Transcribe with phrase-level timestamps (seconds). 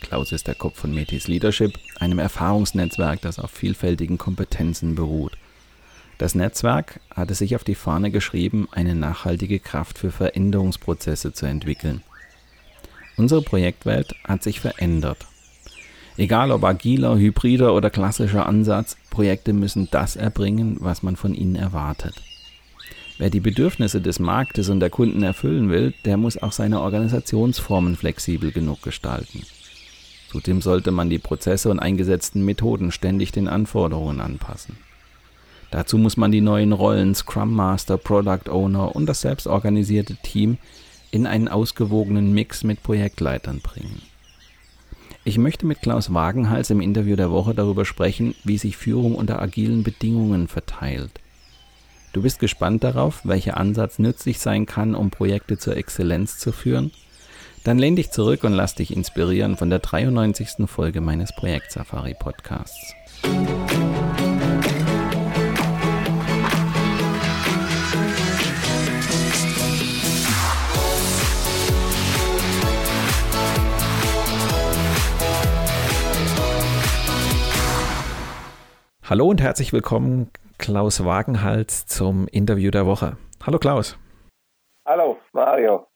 [0.00, 5.36] Klaus ist der Kopf von Metis Leadership, einem Erfahrungsnetzwerk, das auf vielfältigen Kompetenzen beruht.
[6.18, 12.02] Das Netzwerk hatte sich auf die Fahne geschrieben, eine nachhaltige Kraft für Veränderungsprozesse zu entwickeln.
[13.16, 15.26] Unsere Projektwelt hat sich verändert.
[16.16, 21.54] Egal ob agiler, hybrider oder klassischer Ansatz, Projekte müssen das erbringen, was man von ihnen
[21.54, 22.14] erwartet.
[23.18, 27.96] Wer die Bedürfnisse des Marktes und der Kunden erfüllen will, der muss auch seine Organisationsformen
[27.96, 29.42] flexibel genug gestalten.
[30.30, 34.76] Zudem sollte man die Prozesse und eingesetzten Methoden ständig den Anforderungen anpassen.
[35.70, 40.58] Dazu muss man die neuen Rollen Scrum Master, Product Owner und das selbstorganisierte Team
[41.10, 44.02] in einen ausgewogenen Mix mit Projektleitern bringen.
[45.24, 49.42] Ich möchte mit Klaus Wagenhals im Interview der Woche darüber sprechen, wie sich Führung unter
[49.42, 51.10] agilen Bedingungen verteilt.
[52.12, 56.92] Du bist gespannt darauf, welcher Ansatz nützlich sein kann, um Projekte zur Exzellenz zu führen?
[57.68, 60.66] Dann lehn dich zurück und lass dich inspirieren von der 93.
[60.66, 62.94] Folge meines Projekt Safari Podcasts.
[79.04, 83.18] Hallo und herzlich willkommen, Klaus Wagenhals, zum Interview der Woche.
[83.44, 83.98] Hallo Klaus.
[84.86, 85.87] Hallo Mario.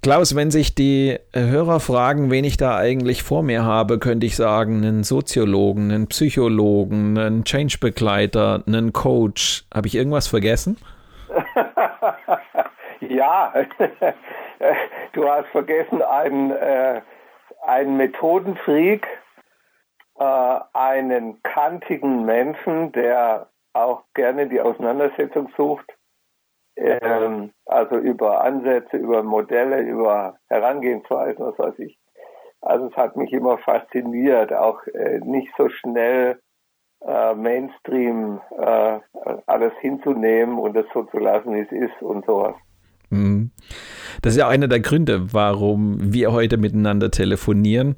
[0.00, 4.36] Klaus, wenn sich die Hörer fragen, wen ich da eigentlich vor mir habe, könnte ich
[4.36, 9.64] sagen, einen Soziologen, einen Psychologen, einen Change-Begleiter, einen Coach.
[9.74, 10.78] Habe ich irgendwas vergessen?
[13.00, 13.52] ja,
[15.12, 17.00] du hast vergessen einen, äh,
[17.66, 19.04] einen Methodenfreak,
[20.16, 25.97] äh, einen kantigen Menschen, der auch gerne die Auseinandersetzung sucht
[26.78, 31.98] ähm, also über Ansätze, über Modelle, über Herangehensweisen, was weiß ich.
[32.60, 36.40] Also es hat mich immer fasziniert, auch äh, nicht so schnell
[37.06, 38.98] äh, Mainstream äh,
[39.46, 42.54] alles hinzunehmen und es so zu lassen, wie es ist und sowas.
[43.10, 43.50] Mhm.
[44.22, 47.94] Das ist ja einer der Gründe, warum wir heute miteinander telefonieren.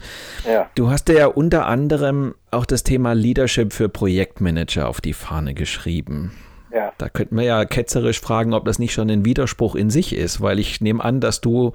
[0.46, 0.70] Ja.
[0.74, 6.32] Du hast ja unter anderem auch das Thema Leadership für Projektmanager auf die Fahne geschrieben.
[6.72, 6.92] Ja.
[6.98, 10.40] Da könnten wir ja ketzerisch fragen, ob das nicht schon ein Widerspruch in sich ist,
[10.40, 11.72] weil ich nehme an, dass du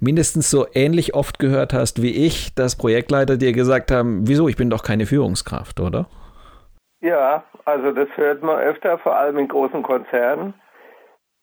[0.00, 4.56] mindestens so ähnlich oft gehört hast wie ich, dass Projektleiter dir gesagt haben, wieso, ich
[4.56, 6.06] bin doch keine Führungskraft, oder?
[7.00, 10.54] Ja, also das hört man öfter, vor allem in großen Konzernen.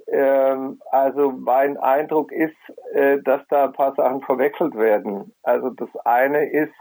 [0.07, 2.55] Ähm, also mein Eindruck ist,
[2.93, 5.33] äh, dass da ein paar Sachen verwechselt werden.
[5.43, 6.73] Also das eine ist,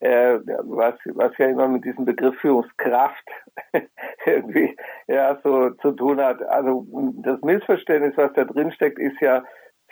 [0.00, 3.24] äh, was, was ja immer mit diesem Begriff Führungskraft
[4.26, 4.76] irgendwie
[5.06, 6.42] ja so zu tun hat.
[6.42, 6.86] Also
[7.22, 9.44] das Missverständnis, was da drin steckt, ist ja,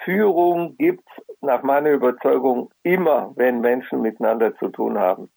[0.05, 1.09] Führung gibt
[1.41, 5.31] nach meiner Überzeugung immer, wenn Menschen miteinander zu tun haben.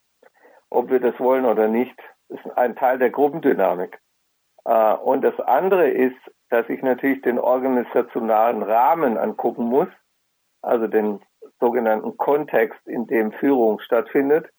[0.69, 1.95] Ob wir das wollen oder nicht,
[2.27, 3.99] ist ein Teil der Gruppendynamik.
[4.65, 6.17] Äh, und das andere ist,
[6.49, 9.89] dass ich natürlich den organisationalen Rahmen angucken muss,
[10.61, 11.21] also den
[11.59, 14.49] sogenannten Kontext, in dem Führung stattfindet.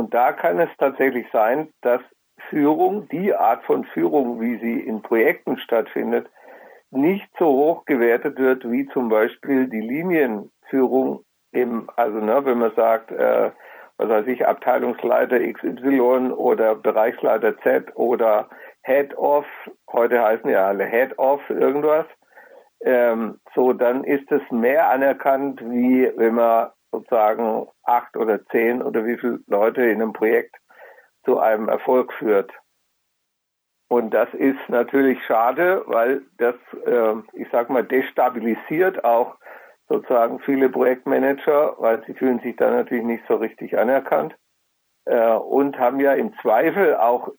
[0.00, 2.00] Und da kann es tatsächlich sein, dass
[2.48, 6.26] Führung, die Art von Führung, wie sie in Projekten stattfindet,
[6.90, 12.74] nicht so hoch gewertet wird wie zum Beispiel die Linienführung im, also ne, wenn man
[12.74, 13.50] sagt, äh,
[13.98, 18.48] was weiß ich, Abteilungsleiter XY oder Bereichsleiter Z oder
[18.80, 19.44] Head of,
[19.92, 22.06] heute heißen ja alle Head of irgendwas,
[22.80, 29.04] ähm, so dann ist es mehr anerkannt, wie wenn man sozusagen acht oder zehn oder
[29.06, 30.56] wie viele Leute in einem Projekt
[31.24, 32.52] zu einem Erfolg führt.
[33.88, 36.54] Und das ist natürlich schade, weil das,
[36.86, 39.36] äh, ich sag mal, destabilisiert auch
[39.88, 44.36] sozusagen viele Projektmanager, weil sie fühlen sich da natürlich nicht so richtig anerkannt
[45.06, 47.32] äh, und haben ja im Zweifel auch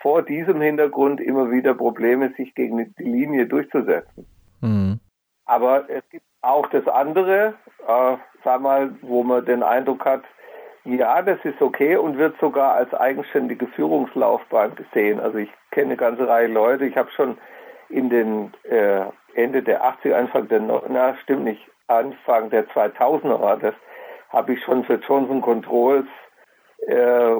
[0.00, 4.26] vor diesem Hintergrund immer wieder Probleme, sich gegen die Linie durchzusetzen.
[4.62, 5.00] Mhm.
[5.44, 7.54] Aber es gibt auch das andere,
[7.86, 10.22] äh, sag mal, wo man den Eindruck hat,
[10.84, 15.18] ja, das ist okay und wird sogar als eigenständige Führungslaufbahn gesehen.
[15.18, 16.84] Also ich kenne eine ganze Reihe Leute.
[16.84, 17.38] Ich habe schon
[17.88, 19.04] in den äh,
[19.34, 23.74] Ende der 80er, Anfang der, na stimmt nicht, Anfang der 2000er war das,
[24.28, 26.06] habe ich schon für Johnson Controls
[26.86, 27.34] äh,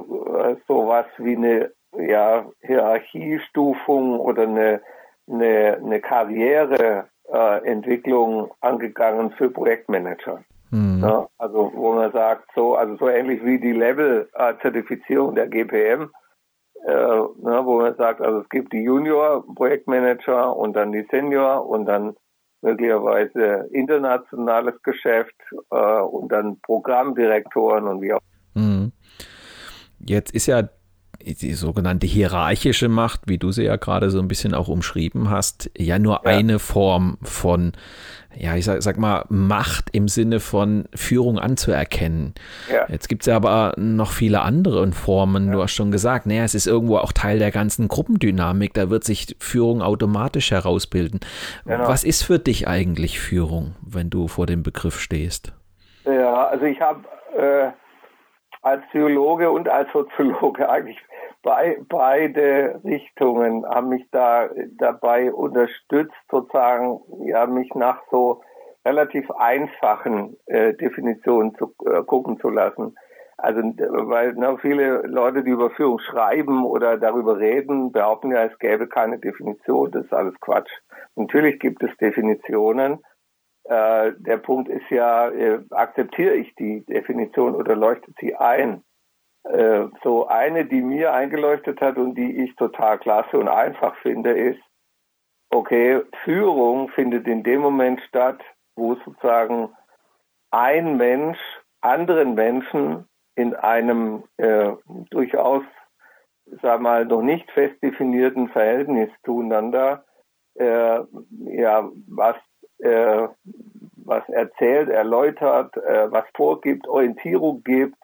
[0.66, 4.80] sowas wie eine ja, Hierarchiestufung oder eine,
[5.28, 10.44] eine, eine Karriereentwicklung äh, angegangen für Projektmanager.
[10.70, 11.00] Mhm.
[11.02, 16.10] Ja, also wo man sagt, so, also so ähnlich wie die Level-Zertifizierung der GPM,
[16.86, 21.86] äh, ne, wo man sagt, also es gibt die Junior-Projektmanager und dann die Senior und
[21.86, 22.16] dann
[22.60, 25.34] möglicherweise internationales Geschäft
[25.70, 28.20] äh, und dann Programmdirektoren und wie auch.
[28.54, 28.92] Mhm.
[30.00, 30.62] Jetzt ist ja
[31.22, 35.70] die sogenannte hierarchische Macht, wie du sie ja gerade so ein bisschen auch umschrieben hast,
[35.76, 36.31] ja nur ja.
[36.31, 37.72] eine Form von,
[38.34, 42.34] ja, ich sag, sag, mal, Macht im Sinne von Führung anzuerkennen.
[42.70, 42.87] Ja.
[42.88, 45.46] Jetzt gibt es ja aber noch viele andere Formen.
[45.46, 45.52] Ja.
[45.52, 48.75] Du hast schon gesagt, naja, es ist irgendwo auch Teil der ganzen Gruppendynamik.
[48.75, 51.20] Da wird sich Führung automatisch herausbilden.
[51.64, 51.88] Genau.
[51.88, 55.52] Was ist für dich eigentlich Führung, wenn du vor dem Begriff stehst?
[56.05, 57.00] Ja, also ich habe
[57.38, 57.70] äh,
[58.64, 60.99] als Psychologe und als Soziologe eigentlich
[61.43, 68.43] bei, beide Richtungen haben mich da dabei unterstützt, sozusagen, ja, mich nach so
[68.84, 72.96] relativ einfachen äh, Definitionen zu äh, gucken zu lassen.
[73.37, 78.58] Also, weil na, viele Leute, die über Führung schreiben oder darüber reden, behaupten ja, es
[78.58, 79.90] gäbe keine Definition.
[79.90, 80.70] Das ist alles Quatsch.
[81.17, 83.00] Natürlich gibt es Definitionen.
[83.64, 88.84] Äh, der Punkt ist ja, äh, akzeptiere ich die Definition oder leuchtet sie ein?
[89.44, 94.32] Äh, so eine, die mir eingeleuchtet hat und die ich total klasse und einfach finde,
[94.32, 94.61] ist,
[95.50, 98.40] okay, Führung findet in dem Moment statt,
[98.76, 99.70] wo sozusagen
[100.50, 101.38] ein Mensch
[101.81, 104.72] anderen Menschen in einem äh,
[105.10, 105.64] durchaus,
[106.62, 110.05] sag mal, noch nicht fest definierten Verhältnis zueinander,
[110.55, 111.00] äh,
[111.40, 112.37] ja, was,
[112.78, 113.28] äh,
[113.96, 117.98] was erzählt, erläutert, äh, was vorgibt, Orientierung gibt,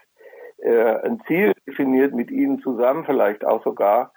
[0.58, 4.12] äh, ein Ziel definiert mit ihnen zusammen vielleicht auch sogar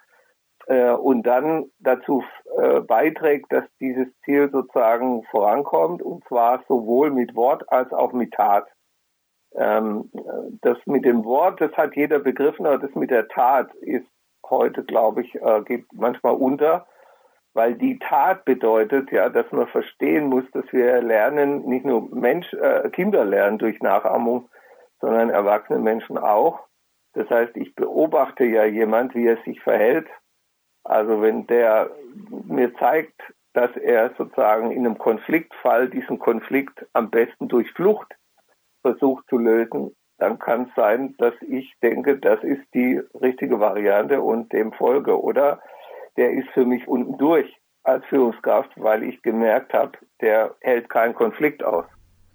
[0.66, 2.24] äh, und dann dazu
[2.58, 8.32] äh, beiträgt, dass dieses Ziel sozusagen vorankommt und zwar sowohl mit Wort als auch mit
[8.32, 8.66] Tat.
[9.56, 10.10] Ähm,
[10.62, 14.06] das mit dem Wort, das hat jeder begriffen, aber das mit der Tat ist
[14.48, 16.86] heute, glaube ich, äh, geht manchmal unter,
[17.54, 22.52] weil die Tat bedeutet ja, dass man verstehen muss, dass wir lernen, nicht nur Mensch,
[22.52, 24.50] äh, Kinder lernen durch Nachahmung,
[25.00, 26.66] sondern erwachsene Menschen auch.
[27.14, 30.08] Das heißt, ich beobachte ja jemand, wie er sich verhält.
[30.82, 31.90] Also wenn der
[32.46, 33.20] mir zeigt,
[33.52, 38.16] dass er sozusagen in einem Konfliktfall diesen Konflikt am besten durch Flucht
[38.82, 44.20] versucht zu lösen, dann kann es sein, dass ich denke, das ist die richtige Variante
[44.20, 45.20] und dem folge.
[45.20, 45.60] Oder
[46.16, 47.52] der ist für mich unten durch
[47.82, 51.84] als Führungskraft, weil ich gemerkt habe, der hält keinen Konflikt aus.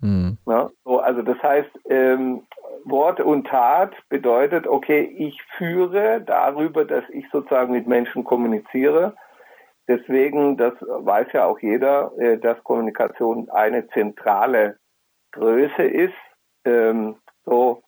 [0.02, 0.38] Mhm.
[0.46, 2.44] Ja, so, also das heißt, ähm,
[2.86, 9.16] Wort und Tat bedeutet, okay, ich führe darüber, dass ich sozusagen mit Menschen kommuniziere.
[9.88, 14.78] Deswegen, das weiß ja auch jeder, äh, dass Kommunikation eine zentrale
[15.32, 16.14] Größe ist,
[16.66, 17.82] ähm, so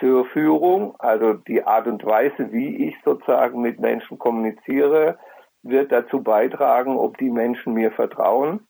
[0.00, 0.96] für Führung.
[0.98, 5.18] Also die Art und Weise, wie ich sozusagen mit Menschen kommuniziere,
[5.62, 8.66] wird dazu beitragen, ob die Menschen mir vertrauen,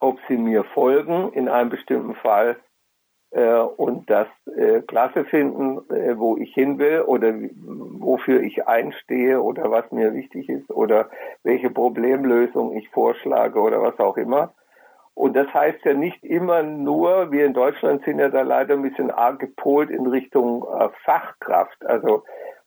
[0.00, 2.56] ob sie mir folgen in einem bestimmten Fall
[3.30, 9.42] äh, und das äh, klasse finden, äh, wo ich hin will oder wofür ich einstehe
[9.42, 11.10] oder was mir wichtig ist oder
[11.42, 14.54] welche Problemlösung ich vorschlage oder was auch immer.
[15.18, 18.82] Und das heißt ja nicht immer nur, wir in Deutschland sind ja da leider ein
[18.82, 21.84] bisschen arg gepolt in Richtung äh, Fachkraft.
[21.84, 22.22] Also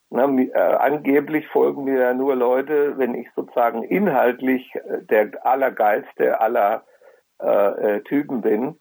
[0.09, 6.41] na, äh, angeblich folgen mir ja nur Leute, wenn ich sozusagen inhaltlich äh, der allergeilste
[6.41, 6.83] aller
[7.41, 8.75] äh, äh, Typen bin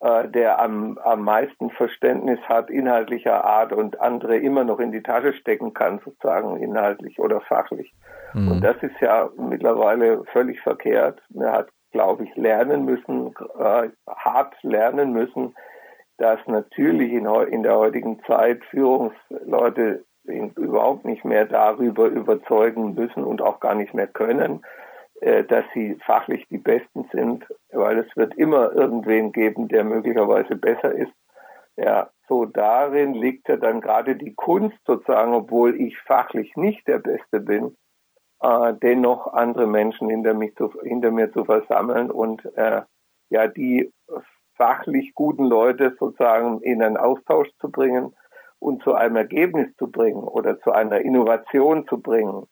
[0.00, 5.04] äh, der am, am meisten Verständnis hat inhaltlicher Art und andere immer noch in die
[5.04, 7.94] Tasche stecken kann, sozusagen inhaltlich oder fachlich.
[8.34, 8.50] Mhm.
[8.50, 11.22] Und das ist ja mittlerweile völlig verkehrt.
[11.38, 15.54] Er hat, glaube ich, lernen müssen, äh, hart lernen müssen,
[16.18, 23.42] dass natürlich in, in der heutigen Zeit Führungsleute überhaupt nicht mehr darüber überzeugen müssen und
[23.42, 24.62] auch gar nicht mehr können,
[25.20, 30.56] äh, dass sie fachlich die Besten sind, weil es wird immer irgendwen geben, der möglicherweise
[30.56, 31.12] besser ist.
[31.76, 36.98] Ja, So darin liegt ja dann gerade die Kunst sozusagen, obwohl ich fachlich nicht der
[36.98, 37.76] Beste bin,
[38.42, 42.82] äh, dennoch andere Menschen hinter, mich zu, hinter mir zu versammeln und äh,
[43.30, 43.92] ja die
[44.56, 48.14] fachlich guten Leute sozusagen in einen Austausch zu bringen
[48.58, 52.46] und zu einem Ergebnis zu bringen oder zu einer Innovation zu bringen,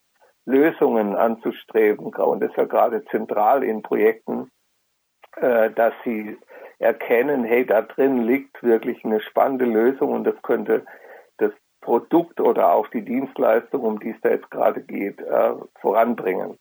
[0.44, 2.06] Lösungen anzustreben.
[2.06, 4.50] Und das ist ja gerade zentral in Projekten,
[5.37, 6.37] äh, dass sie
[6.78, 10.85] erkennen, hey, da drin liegt wirklich eine spannende Lösung und das könnte
[11.37, 16.58] das Produkt oder auch die Dienstleistung, um die es da jetzt gerade geht, äh, voranbringen.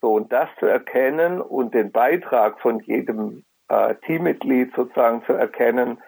[0.00, 5.98] So, und das zu erkennen und den Beitrag von jedem äh, Teammitglied sozusagen zu erkennen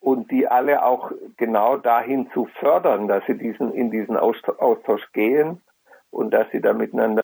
[0.00, 5.62] und die alle auch genau dahin zu fördern, dass sie diesen, in diesen Austausch gehen
[6.10, 7.22] und dass sie da miteinander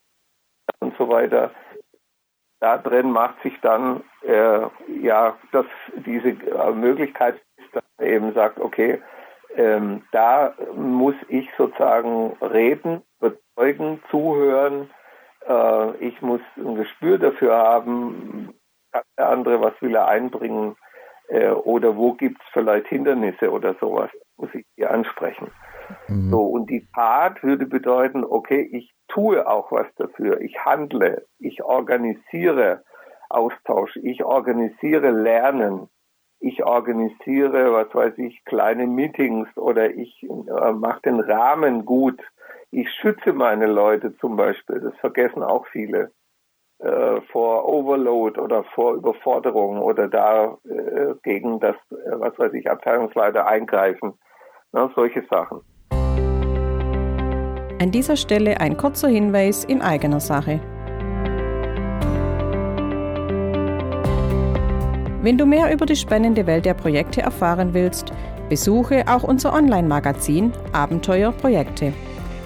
[0.81, 1.51] und so weiter.
[2.61, 4.61] Da drin macht sich dann äh,
[5.03, 5.67] ja dass
[6.07, 7.41] diese äh, Möglichkeit
[7.73, 9.01] dass man eben sagt, okay,
[9.57, 14.91] ähm, da muss ich sozusagen reden, überzeugen, zuhören.
[15.47, 18.55] Äh, ich muss ein Gespür dafür haben,
[19.17, 20.77] der andere, was will er einbringen
[21.29, 25.51] äh, oder wo gibt es vielleicht Hindernisse oder sowas, muss ich hier ansprechen.
[26.09, 26.31] Mhm.
[26.31, 31.63] So, und die Tat würde bedeuten, okay, ich tue auch was dafür, ich handle, ich
[31.63, 32.83] organisiere
[33.29, 35.89] Austausch, ich organisiere Lernen,
[36.41, 42.21] ich organisiere, was weiß ich, kleine Meetings oder ich äh, mache den Rahmen gut.
[42.71, 46.13] Ich schütze meine Leute zum Beispiel, das vergessen auch viele
[46.79, 52.71] äh, vor Overload oder vor Überforderung oder da äh, gegen das, äh, was weiß ich,
[52.71, 54.15] Abteilungsleiter eingreifen.
[54.73, 55.61] Na, solche Sachen.
[57.83, 60.61] An dieser Stelle ein kurzer Hinweis in eigener Sache.
[65.23, 68.11] Wenn du mehr über die spannende Welt der Projekte erfahren willst,
[68.49, 71.93] besuche auch unser Online-Magazin Abenteuer Projekte.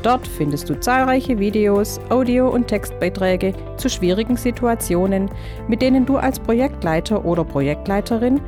[0.02, 5.31] Dort findest du zahlreiche Videos, Audio- und Textbeiträge zu schwierigen Situationen,
[5.69, 8.40] mit denen du als Projektleiter oder Projektleiterin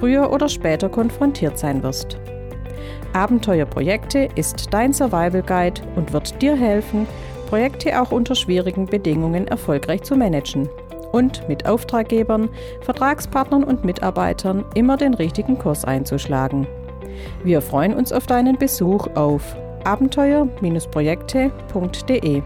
[0.00, 2.18] früher oder später konfrontiert sein wirst.
[3.12, 7.06] Abenteuerprojekte ist dein Survival Guide und wird dir helfen,
[7.48, 10.68] Projekte auch unter schwierigen Bedingungen erfolgreich zu managen
[11.14, 16.66] und mit Auftraggebern, Vertragspartnern und Mitarbeitern immer den richtigen Kurs einzuschlagen.
[17.44, 19.54] Wir freuen uns auf deinen Besuch auf
[19.84, 22.42] abenteuer-projekte.de.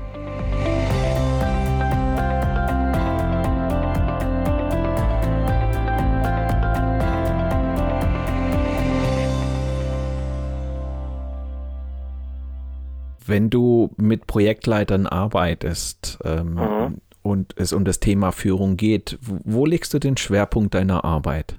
[13.25, 17.01] Wenn du mit Projektleitern arbeitest ähm, mhm.
[17.23, 21.59] Und es um das Thema Führung geht, wo legst du den Schwerpunkt deiner Arbeit?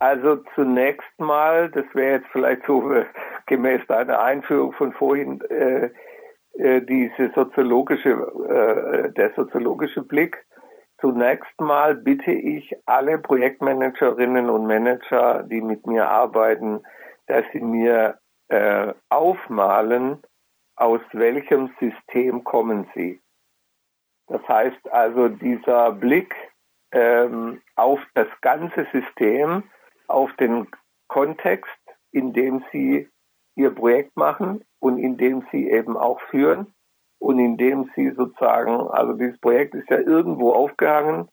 [0.00, 3.04] Also zunächst mal, das wäre jetzt vielleicht so äh,
[3.46, 5.90] gemäß deiner Einführung von vorhin, äh,
[6.54, 10.42] äh, diese soziologische, äh, der soziologische Blick.
[11.02, 16.82] Zunächst mal bitte ich alle Projektmanagerinnen und Manager, die mit mir arbeiten,
[17.26, 18.18] dass sie mir
[19.08, 20.18] aufmalen,
[20.74, 23.20] aus welchem System kommen sie.
[24.30, 26.36] Das heißt also, dieser Blick
[26.92, 29.64] ähm, auf das ganze System,
[30.06, 30.68] auf den
[31.08, 31.68] Kontext,
[32.12, 33.08] in dem sie
[33.56, 36.72] ihr Projekt machen und in dem sie eben auch führen
[37.18, 41.28] und in dem sie sozusagen, also dieses Projekt ist ja irgendwo aufgehangen,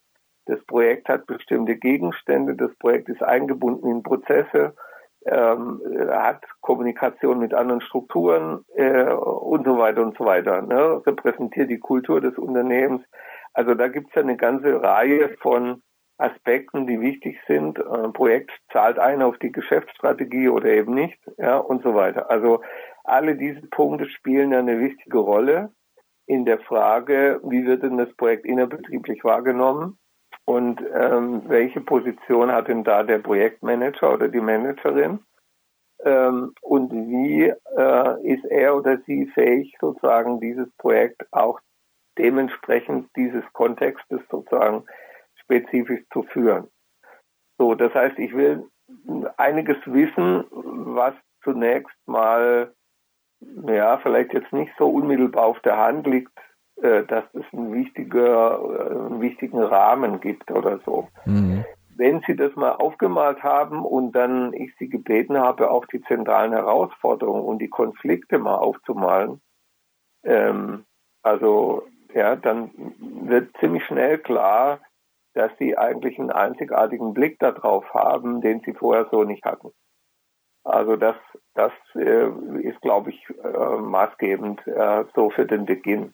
[0.48, 4.76] das Projekt hat bestimmte Gegenstände, das Projekt ist eingebunden in Prozesse,
[5.28, 11.02] ähm, hat Kommunikation mit anderen Strukturen äh, und so weiter und so weiter, ne?
[11.06, 13.04] repräsentiert die Kultur des Unternehmens.
[13.54, 15.82] Also da gibt es ja eine ganze Reihe von
[16.18, 17.80] Aspekten, die wichtig sind.
[17.86, 22.30] Ein Projekt zahlt ein auf die Geschäftsstrategie oder eben nicht, ja, und so weiter.
[22.30, 22.62] Also
[23.04, 25.72] alle diese Punkte spielen eine wichtige Rolle
[26.26, 29.98] in der Frage, wie wird denn das Projekt innerbetrieblich wahrgenommen
[30.48, 35.20] und ähm, welche Position hat denn da der Projektmanager oder die Managerin
[36.06, 41.60] ähm, und wie äh, ist er oder sie fähig, sozusagen dieses Projekt auch
[42.18, 44.86] dementsprechend dieses Kontextes sozusagen
[45.36, 46.70] spezifisch zu führen.
[47.58, 48.70] So, das heißt, ich will
[49.36, 51.14] einiges wissen, was
[51.44, 52.74] zunächst mal,
[53.42, 56.32] ja, vielleicht jetzt nicht so unmittelbar auf der Hand liegt,
[56.82, 61.08] dass es einen, wichtiger, äh, einen wichtigen Rahmen gibt oder so.
[61.26, 61.66] Mhm.
[61.96, 66.52] Wenn Sie das mal aufgemalt haben und dann ich Sie gebeten habe, auch die zentralen
[66.52, 69.42] Herausforderungen und die Konflikte mal aufzumalen,
[70.24, 70.86] ähm,
[71.24, 74.80] also ja, dann wird ziemlich schnell klar,
[75.34, 79.72] dass sie eigentlich einen einzigartigen Blick darauf haben, den sie vorher so nicht hatten.
[80.64, 81.16] Also das
[81.54, 82.30] das äh,
[82.62, 86.14] ist, glaube ich, äh, maßgebend äh, so für den Beginn.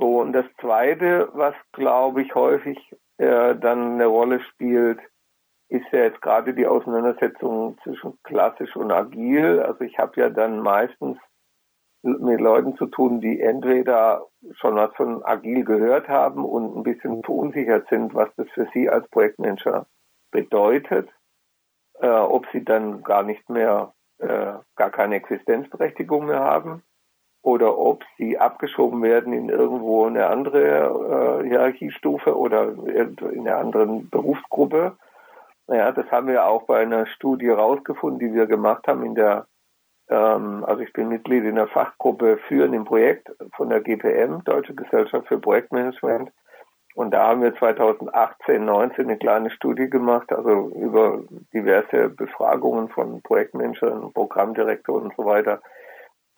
[0.00, 2.78] So, und das Zweite, was, glaube ich, häufig
[3.18, 4.98] äh, dann eine Rolle spielt,
[5.68, 9.60] ist ja jetzt gerade die Auseinandersetzung zwischen klassisch und agil.
[9.60, 11.18] Also ich habe ja dann meistens
[12.02, 17.22] mit Leuten zu tun, die entweder schon was von agil gehört haben und ein bisschen
[17.22, 19.86] verunsichert sind, was das für sie als Projektmanager
[20.30, 21.10] bedeutet,
[21.98, 26.82] äh, ob sie dann gar nicht mehr, äh, gar keine Existenzberechtigung mehr haben
[27.42, 34.10] oder ob sie abgeschoben werden in irgendwo eine andere äh, Hierarchiestufe oder in einer anderen
[34.10, 34.96] Berufsgruppe.
[35.66, 39.46] Naja, das haben wir auch bei einer Studie rausgefunden, die wir gemacht haben in der,
[40.08, 44.74] ähm, also ich bin Mitglied in der Fachgruppe Führen im Projekt von der GPM, Deutsche
[44.74, 46.30] Gesellschaft für Projektmanagement.
[46.96, 51.22] Und da haben wir 2018, 19 eine kleine Studie gemacht, also über
[51.54, 55.62] diverse Befragungen von Projektmanagern, Programmdirektoren und so weiter,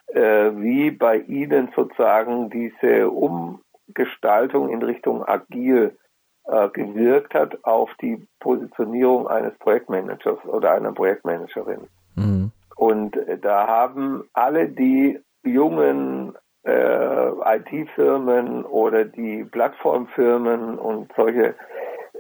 [0.09, 5.97] wie bei Ihnen sozusagen diese Umgestaltung in Richtung agil
[6.45, 11.87] äh, gewirkt hat auf die Positionierung eines Projektmanagers oder einer Projektmanagerin.
[12.17, 12.51] Mhm.
[12.75, 21.55] Und äh, da haben alle die jungen äh, IT-Firmen oder die Plattformfirmen und solche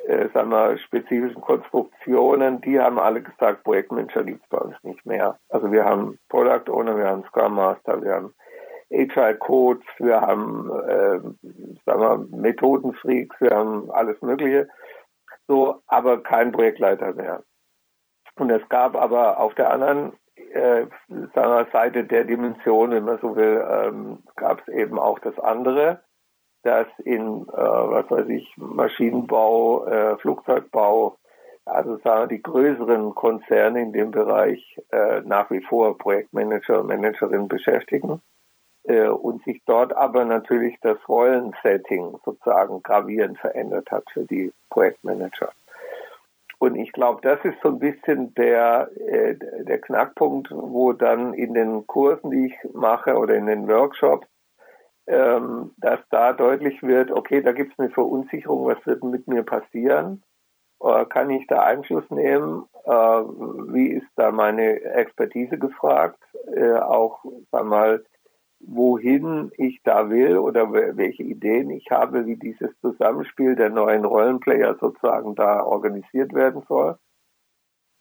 [0.06, 5.04] äh, sagen wir, spezifischen Konstruktionen, die haben alle gesagt, Projektmanager gibt es bei uns nicht
[5.06, 5.38] mehr.
[5.48, 8.34] Also wir haben Product Owner, wir haben Scrum Master, wir haben
[8.92, 11.20] Agile Codes, wir haben äh,
[11.86, 14.68] sagen wir, Methodenfreaks, wir haben alles Mögliche.
[15.48, 17.42] So, aber kein Projektleiter mehr.
[18.36, 20.12] Und es gab aber auf der anderen
[20.52, 20.86] äh,
[21.34, 25.38] sagen wir, Seite der Dimension, wenn man so will, ähm, gab es eben auch das
[25.38, 26.00] andere
[26.62, 31.16] dass in, äh, was weiß ich, Maschinenbau, äh, Flugzeugbau,
[31.64, 38.20] also sagen die größeren Konzerne in dem Bereich äh, nach wie vor Projektmanager, Managerinnen beschäftigen
[38.84, 45.52] äh, und sich dort aber natürlich das Rollensetting sozusagen gravierend verändert hat für die Projektmanager.
[46.58, 51.54] Und ich glaube, das ist so ein bisschen der, äh, der Knackpunkt, wo dann in
[51.54, 54.28] den Kursen, die ich mache oder in den Workshops,
[55.06, 59.42] ähm, dass da deutlich wird, okay, da gibt es eine Verunsicherung, was wird mit mir
[59.42, 60.22] passieren?
[60.80, 62.64] Äh, kann ich da Einfluss nehmen?
[62.84, 66.22] Äh, wie ist da meine Expertise gefragt?
[66.54, 68.04] Äh, auch, sag mal,
[68.64, 74.76] wohin ich da will oder welche Ideen ich habe, wie dieses Zusammenspiel der neuen Rollenplayer
[74.80, 76.96] sozusagen da organisiert werden soll.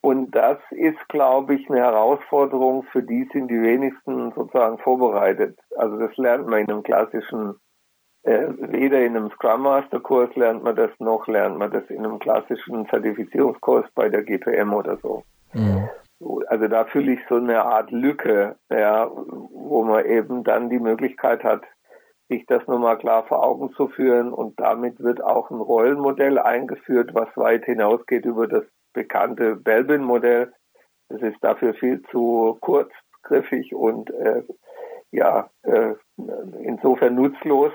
[0.01, 5.59] Und das ist, glaube ich, eine Herausforderung, für die sind die wenigsten sozusagen vorbereitet.
[5.77, 7.55] Also das lernt man in einem klassischen,
[8.23, 12.03] äh, weder in einem Scrum Master Kurs lernt man das, noch lernt man das in
[12.03, 15.23] einem klassischen Zertifizierungskurs bei der GPM oder so.
[15.53, 15.87] Mhm.
[16.47, 21.43] Also da fühle ich so eine Art Lücke, ja, wo man eben dann die Möglichkeit
[21.43, 21.63] hat,
[22.27, 27.13] sich das nochmal klar vor Augen zu führen und damit wird auch ein Rollenmodell eingeführt,
[27.13, 30.53] was weit hinausgeht über das bekannte Belbin-Modell.
[31.09, 34.43] Es ist dafür viel zu kurzgriffig und äh,
[35.11, 35.93] ja, äh,
[36.63, 37.73] insofern nutzlos.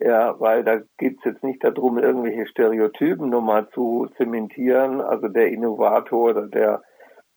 [0.00, 5.48] Ja, weil da geht es jetzt nicht darum, irgendwelche Stereotypen nochmal zu zementieren, also der
[5.48, 6.82] Innovator oder der,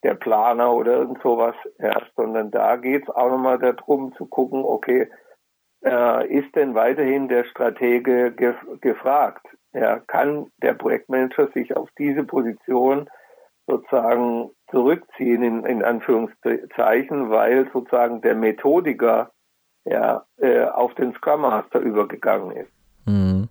[0.03, 4.63] der Planer oder irgend sowas, ja, sondern da geht es auch nochmal darum zu gucken,
[4.63, 5.09] okay,
[5.83, 9.45] äh, ist denn weiterhin der Stratege gef gefragt?
[9.73, 13.09] Ja, kann der Projektmanager sich auf diese Position
[13.67, 19.31] sozusagen zurückziehen, in, in Anführungszeichen, weil sozusagen der Methodiker
[19.85, 22.71] ja, äh, auf den Scrum Master übergegangen ist.
[23.05, 23.47] Mhm.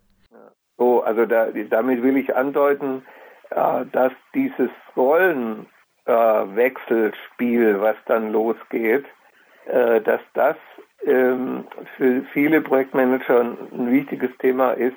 [0.77, 3.05] So, also da, damit will ich andeuten,
[3.51, 9.05] äh, dass dieses Rollenwechselspiel, äh, was dann losgeht,
[9.67, 10.57] äh, dass das
[11.05, 14.97] ähm, für viele Projektmanager ein wichtiges Thema ist,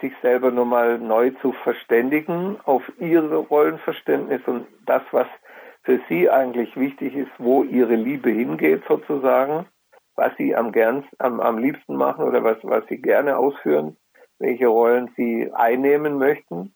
[0.00, 5.28] sich selber nochmal neu zu verständigen auf ihre Rollenverständnis und das, was
[5.82, 9.66] für sie eigentlich wichtig ist, wo ihre Liebe hingeht sozusagen,
[10.14, 13.96] was sie am, gern, am, am liebsten machen oder was, was sie gerne ausführen,
[14.38, 16.74] welche Rollen sie einnehmen möchten.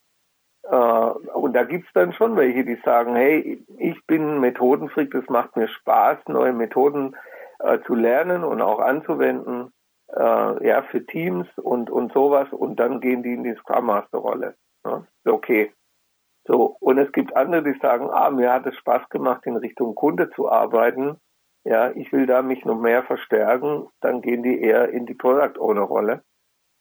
[0.64, 5.56] Äh, und da gibt's dann schon welche, die sagen, hey, ich bin Methodenfreak, das macht
[5.56, 7.16] mir Spaß, neue Methoden
[7.60, 9.72] äh, zu lernen und auch anzuwenden
[10.14, 14.18] äh, ja, für Teams und, und sowas und dann gehen die in die Scrum Master
[14.18, 14.56] Rolle.
[14.84, 15.72] Ja, okay.
[16.46, 19.94] So, und es gibt andere, die sagen, ah, mir hat es Spaß gemacht, in Richtung
[19.94, 21.18] Kunde zu arbeiten.
[21.64, 25.58] Ja, ich will da mich noch mehr verstärken, dann gehen die eher in die Product
[25.58, 26.22] Owner Rolle.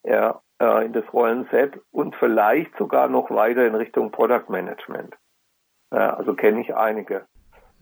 [0.03, 5.15] Ja, äh, in das Rollenset und vielleicht sogar noch weiter in Richtung Product Management.
[5.91, 7.25] Ja, also kenne ich einige.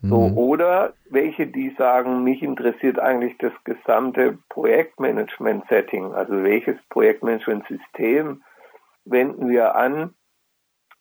[0.06, 0.36] So, mhm.
[0.36, 8.42] oder welche, die sagen, mich interessiert eigentlich das gesamte Projektmanagement-Setting, also welches Projektmanagement-System
[9.06, 10.12] wenden wir an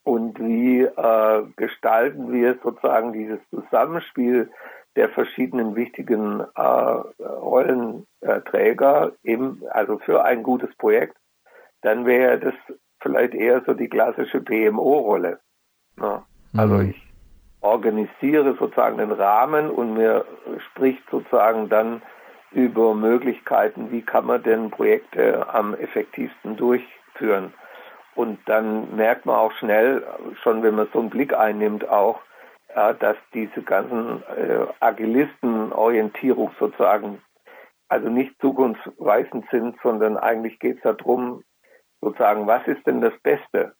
[0.04, 4.50] und wie äh, gestalten wir sozusagen dieses Zusammenspiel
[4.96, 6.62] der verschiedenen wichtigen äh,
[7.22, 11.18] Rollenträger eben, also für ein gutes Projekt,
[11.82, 12.54] dann wäre das
[13.02, 15.40] vielleicht eher so die klassische PMO-Rolle.
[16.00, 16.92] Ja, also mhm.
[16.92, 17.13] ich
[17.64, 20.26] organisiere sozusagen den Rahmen und mir
[20.72, 22.02] spricht sozusagen dann
[22.52, 27.54] über Möglichkeiten, wie kann man denn Projekte am effektivsten durchführen.
[28.16, 30.06] Und dann merkt man auch schnell,
[30.44, 32.20] schon wenn man so einen Blick einnimmt, auch,
[32.76, 37.22] äh, dass diese ganzen äh, Agilisten-Orientierung sozusagen
[37.88, 41.44] also nicht zukunftsweisend sind, sondern eigentlich geht es darum,
[42.02, 43.74] sozusagen, was ist denn das Beste?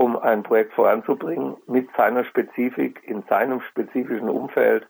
[0.00, 4.88] Um ein Projekt voranzubringen mit seiner Spezifik, in seinem spezifischen Umfeld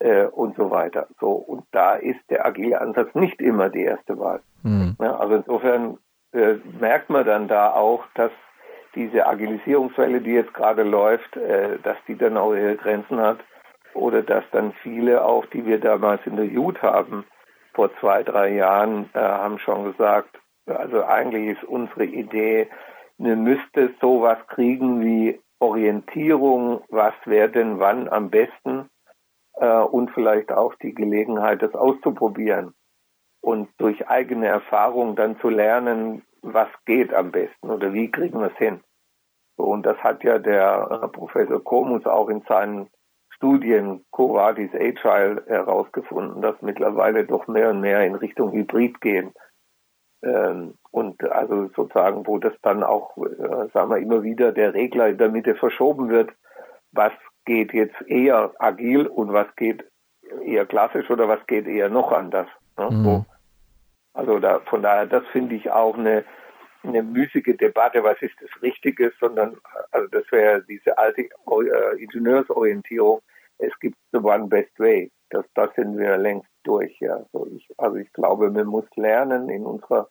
[0.00, 1.06] äh, und so weiter.
[1.20, 4.40] So und da ist der agile Ansatz nicht immer die erste Wahl.
[4.64, 4.96] Mhm.
[5.00, 5.98] Ja, also insofern
[6.32, 8.32] äh, merkt man dann da auch, dass
[8.96, 13.38] diese Agilisierungswelle, die jetzt gerade läuft, äh, dass die dann auch ihre Grenzen hat
[13.94, 17.24] oder dass dann viele auch, die wir damals in der Jut haben,
[17.72, 22.68] vor zwei, drei Jahren, äh, haben schon gesagt, also eigentlich ist unsere Idee,
[23.20, 28.88] man müsste sowas kriegen wie Orientierung, was wäre denn wann am besten
[29.54, 32.72] äh, und vielleicht auch die Gelegenheit, das auszuprobieren
[33.42, 38.50] und durch eigene Erfahrung dann zu lernen, was geht am besten oder wie kriegen wir
[38.50, 38.80] es hin.
[39.58, 42.88] So, und das hat ja der äh, Professor Komus auch in seinen
[43.28, 49.32] Studien Covadis Agile herausgefunden, dass mittlerweile doch mehr und mehr in Richtung Hybrid gehen.
[50.22, 55.08] Ähm, und also sozusagen, wo das dann auch, äh, sagen wir, immer wieder der Regler
[55.08, 56.30] in der Mitte verschoben wird,
[56.92, 57.12] was
[57.44, 59.84] geht jetzt eher agil und was geht
[60.44, 62.48] eher klassisch oder was geht eher noch anders.
[62.76, 62.90] Ne?
[62.90, 63.04] Mhm.
[63.04, 63.26] So.
[64.12, 66.24] Also da, von daher, das finde ich auch eine,
[66.82, 69.56] eine müßige Debatte, was ist das Richtige, sondern
[69.92, 73.20] also das wäre diese alte äh, Ingenieursorientierung.
[73.58, 75.10] Es gibt the one best way.
[75.30, 76.98] Das, das sind wir längst durch.
[77.00, 77.24] Ja.
[77.32, 80.08] So ich, also ich glaube, man muss lernen in unserer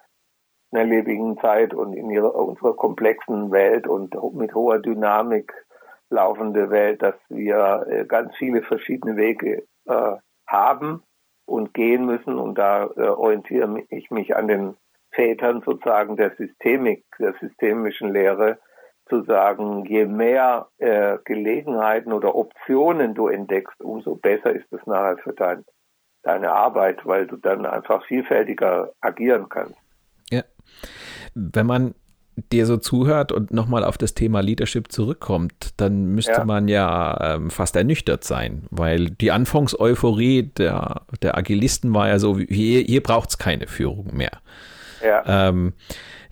[0.70, 5.54] schnelllebigen Zeit und in ihrer, unserer komplexen Welt und mit hoher Dynamik
[6.10, 10.16] laufende Welt, dass wir äh, ganz viele verschiedene Wege äh,
[10.48, 11.04] haben
[11.46, 12.38] und gehen müssen.
[12.38, 14.76] Und da äh, orientiere ich mich an den
[15.12, 18.60] Vätern sozusagen der Systemik, der systemischen Lehre,
[19.08, 25.18] zu sagen, je mehr äh, Gelegenheiten oder Optionen du entdeckst, umso besser ist es nachher
[25.18, 25.66] für dein,
[26.24, 29.76] deine Arbeit, weil du dann einfach vielfältiger agieren kannst.
[30.30, 30.44] Ja.
[31.34, 31.96] Wenn man
[32.52, 36.46] dir so zuhört und nochmal auf das Thema Leadership zurückkommt, dann müsste ja.
[36.46, 42.38] man ja ähm, fast ernüchtert sein, weil die Anfangseuphorie der, der Agilisten war ja so,
[42.38, 44.32] hier, hier braucht es keine Führung mehr.
[45.04, 45.50] Ja.
[45.50, 45.74] Ähm,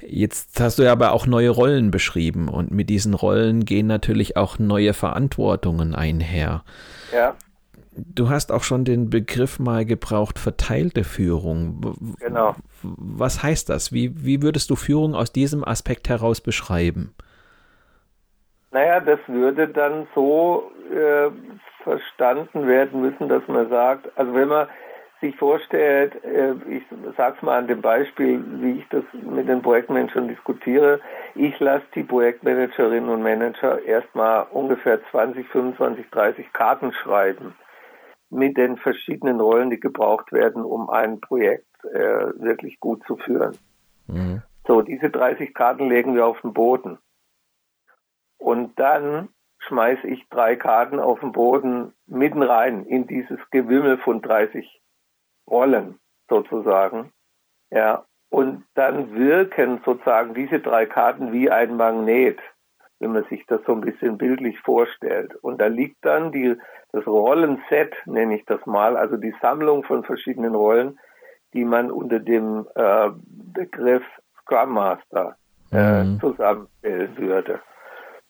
[0.01, 4.37] jetzt hast du ja aber auch neue Rollen beschrieben und mit diesen Rollen gehen natürlich
[4.37, 6.63] auch neue Verantwortungen einher.
[7.13, 7.35] Ja.
[7.97, 12.15] Du hast auch schon den Begriff mal gebraucht, verteilte Führung.
[12.19, 12.55] Genau.
[12.83, 13.91] Was heißt das?
[13.91, 17.15] Wie, wie würdest du Führung aus diesem Aspekt heraus beschreiben?
[18.71, 21.31] Naja, das würde dann so äh,
[21.83, 24.67] verstanden werden müssen, dass man sagt, also wenn man
[25.19, 26.83] sich vorstellt, äh, ich
[27.15, 30.99] sage es mal an dem Beispiel, wie ich das mit den Projektmanagern diskutiere,
[31.33, 37.55] ich lasse die Projektmanagerinnen und Manager erstmal ungefähr 20, 25, 30 Karten schreiben
[38.29, 43.57] mit den verschiedenen Rollen, die gebraucht werden, um ein Projekt äh, wirklich gut zu führen.
[44.07, 44.41] Mhm.
[44.65, 46.97] So, diese 30 Karten legen wir auf den Boden.
[48.37, 54.21] Und dann schmeiße ich drei Karten auf den Boden mitten rein in dieses Gewimmel von
[54.21, 54.81] 30
[55.49, 57.11] Rollen sozusagen.
[57.69, 62.39] Ja, und dann wirken sozusagen diese drei Karten wie ein Magnet
[62.99, 65.35] wenn man sich das so ein bisschen bildlich vorstellt.
[65.35, 66.55] Und da liegt dann die,
[66.91, 70.99] das Rollenset, nenne ich das mal, also die Sammlung von verschiedenen Rollen,
[71.53, 73.09] die man unter dem äh,
[73.53, 74.03] Begriff
[74.41, 75.37] Scrum Master
[75.71, 76.19] äh, mhm.
[76.19, 77.59] zusammenstellen würde.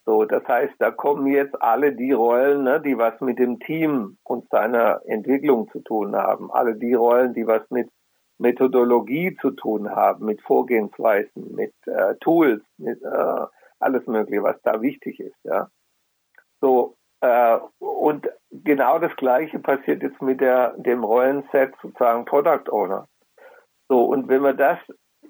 [0.06, 4.18] So, das heißt, da kommen jetzt alle die Rollen, ne, die was mit dem Team
[4.24, 6.50] und seiner Entwicklung zu tun haben.
[6.50, 7.90] Alle die Rollen, die was mit
[8.38, 13.46] Methodologie zu tun haben, mit Vorgehensweisen, mit äh, Tools, mit äh,
[13.80, 15.38] alles Mögliche, was da wichtig ist.
[15.44, 15.70] Ja.
[16.62, 23.08] So, äh, und genau das Gleiche passiert jetzt mit der, dem Rollenset sozusagen Product Owner.
[23.90, 24.80] So, und wenn man das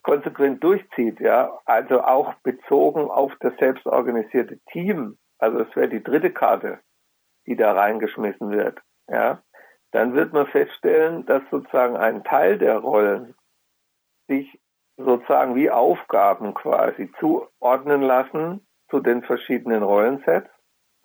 [0.03, 6.31] konsequent durchzieht, ja, also auch bezogen auf das selbstorganisierte Team, also es wäre die dritte
[6.31, 6.79] Karte,
[7.45, 8.81] die da reingeschmissen wird.
[9.09, 9.41] ja,
[9.91, 13.35] dann wird man feststellen, dass sozusagen ein Teil der Rollen
[14.27, 14.59] sich
[14.97, 20.49] sozusagen wie Aufgaben quasi zuordnen lassen zu den verschiedenen Rollensets,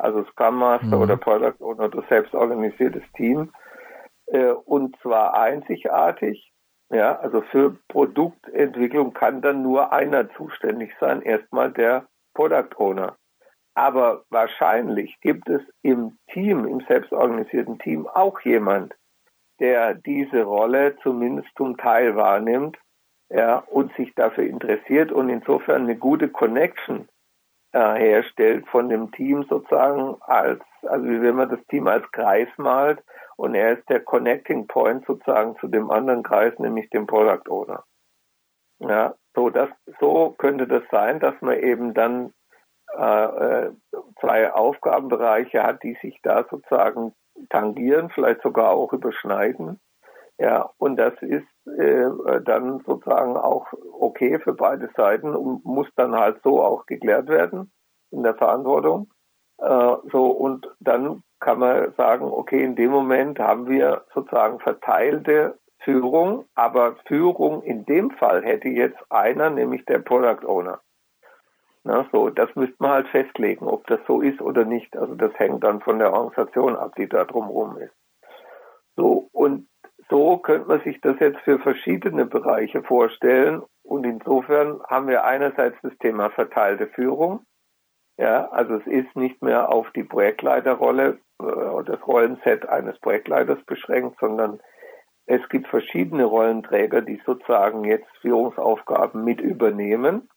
[0.03, 1.03] also Scrum Master mhm.
[1.03, 3.53] oder Product Owner oder selbstorganisiertes Team,
[4.27, 6.53] äh, und zwar einzigartig.
[6.91, 13.17] Ja, also für Produktentwicklung kann dann nur einer zuständig sein, erstmal der Product Owner.
[13.75, 18.95] Aber wahrscheinlich gibt es im Team, im selbstorganisierten Team auch jemand,
[19.59, 22.77] der diese Rolle zumindest zum Teil wahrnimmt
[23.31, 27.09] ja, und sich dafür interessiert und insofern eine gute Connection
[27.73, 32.49] äh, herstellt von dem Team sozusagen als, also wie wenn man das Team als Kreis
[32.57, 33.03] malt
[33.37, 37.85] und er ist der Connecting Point sozusagen zu dem anderen Kreis, nämlich dem Product Owner.
[38.79, 42.33] Ja, so das, so könnte das sein, dass man eben dann
[42.97, 43.73] äh, äh,
[44.21, 47.15] zwei Aufgabenbereiche hat, die sich da sozusagen
[47.49, 49.81] tangieren, vielleicht sogar auch überschneiden.
[50.39, 52.09] Ja, und das ist äh,
[52.45, 53.67] dann sozusagen auch
[54.01, 57.71] okay für beide Seiten und muss dann halt so auch geklärt werden
[58.11, 59.11] in der Verantwortung.
[59.59, 65.59] Äh, so, und dann kann man sagen, okay, in dem Moment haben wir sozusagen verteilte
[65.81, 70.81] Führung, aber Führung in dem Fall hätte jetzt einer, nämlich der Product Owner.
[71.85, 74.97] Na, so, das müsste man halt festlegen, ob das so ist oder nicht.
[74.97, 77.95] Also das hängt dann von der Organisation ab, die da drumherum ist.
[78.95, 79.29] So,
[80.13, 83.63] so könnte man sich das jetzt für verschiedene Bereiche vorstellen.
[83.83, 87.47] Und insofern haben wir einerseits das Thema verteilte Führung.
[88.19, 94.19] Ja, also es ist nicht mehr auf die Projektleiterrolle äh, das Rollenset eines Projektleiters beschränkt,
[94.21, 94.61] sondern
[95.25, 100.29] es gibt verschiedene Rollenträger, die sozusagen jetzt Führungsaufgaben mit übernehmen.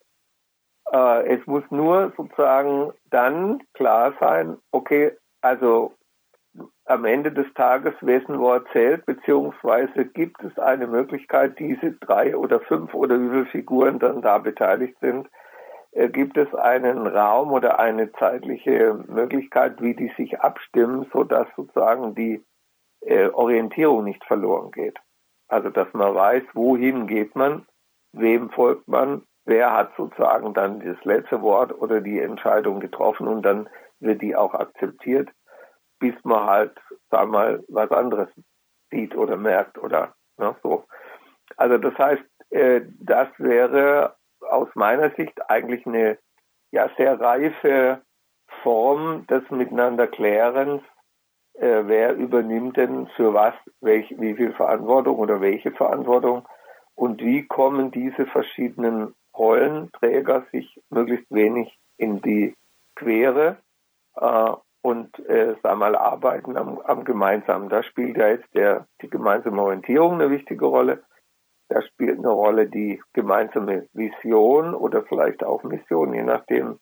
[0.89, 5.93] Äh, es muss nur sozusagen dann klar sein, okay, also
[6.85, 12.59] am Ende des Tages, wessen Wort zählt, beziehungsweise gibt es eine Möglichkeit, diese drei oder
[12.59, 15.27] fünf oder wie viele Figuren dann da beteiligt sind,
[15.91, 22.15] äh, gibt es einen Raum oder eine zeitliche Möglichkeit, wie die sich abstimmen, sodass sozusagen
[22.15, 22.43] die
[23.01, 24.99] äh, Orientierung nicht verloren geht.
[25.47, 27.65] Also dass man weiß, wohin geht man,
[28.13, 33.43] wem folgt man, wer hat sozusagen dann das letzte Wort oder die Entscheidung getroffen und
[33.43, 35.29] dann wird die auch akzeptiert,
[36.05, 38.29] bis man halt, sag mal, was anderes
[38.91, 40.85] sieht oder merkt oder ne, so.
[41.57, 46.19] Also das heißt, äh, das wäre aus meiner Sicht eigentlich eine
[46.71, 48.03] ja sehr reife
[48.61, 50.83] Form des Miteinanderklärens,
[51.55, 56.47] äh, wer übernimmt denn für was, welch, wie viel Verantwortung oder welche Verantwortung
[56.93, 62.55] und wie kommen diese verschiedenen Rollenträger sich möglichst wenig in die
[62.95, 63.57] Quere
[64.17, 64.53] äh,
[64.85, 67.69] und äh, sag mal arbeiten am, am gemeinsamen.
[67.69, 71.03] Da spielt ja jetzt der, die gemeinsame Orientierung eine wichtige Rolle.
[71.69, 76.77] Da spielt eine Rolle die gemeinsame Vision oder vielleicht auch Mission, je nachdem,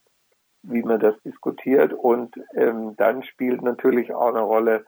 [0.63, 1.93] wie man das diskutiert.
[1.93, 4.83] Und ähm, dann spielt natürlich auch eine Rolle,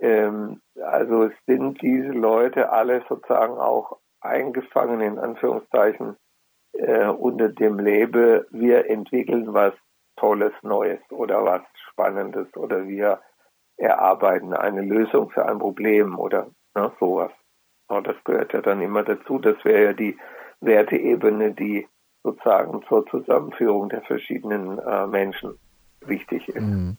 [0.00, 6.16] ähm, also sind diese Leute alle sozusagen auch eingefangen, in Anführungszeichen,
[6.72, 9.74] äh, unter dem Label, wir entwickeln was
[10.16, 11.62] Tolles, Neues oder was
[11.96, 13.20] Spannendes oder wir
[13.78, 17.32] erarbeiten eine Lösung für ein Problem oder ne, sowas.
[17.88, 19.38] Und das gehört ja dann immer dazu.
[19.38, 20.18] Das wäre ja die
[20.60, 21.86] Werteebene, die
[22.22, 25.58] sozusagen zur Zusammenführung der verschiedenen äh, Menschen
[26.00, 26.60] wichtig ist.
[26.60, 26.98] Mhm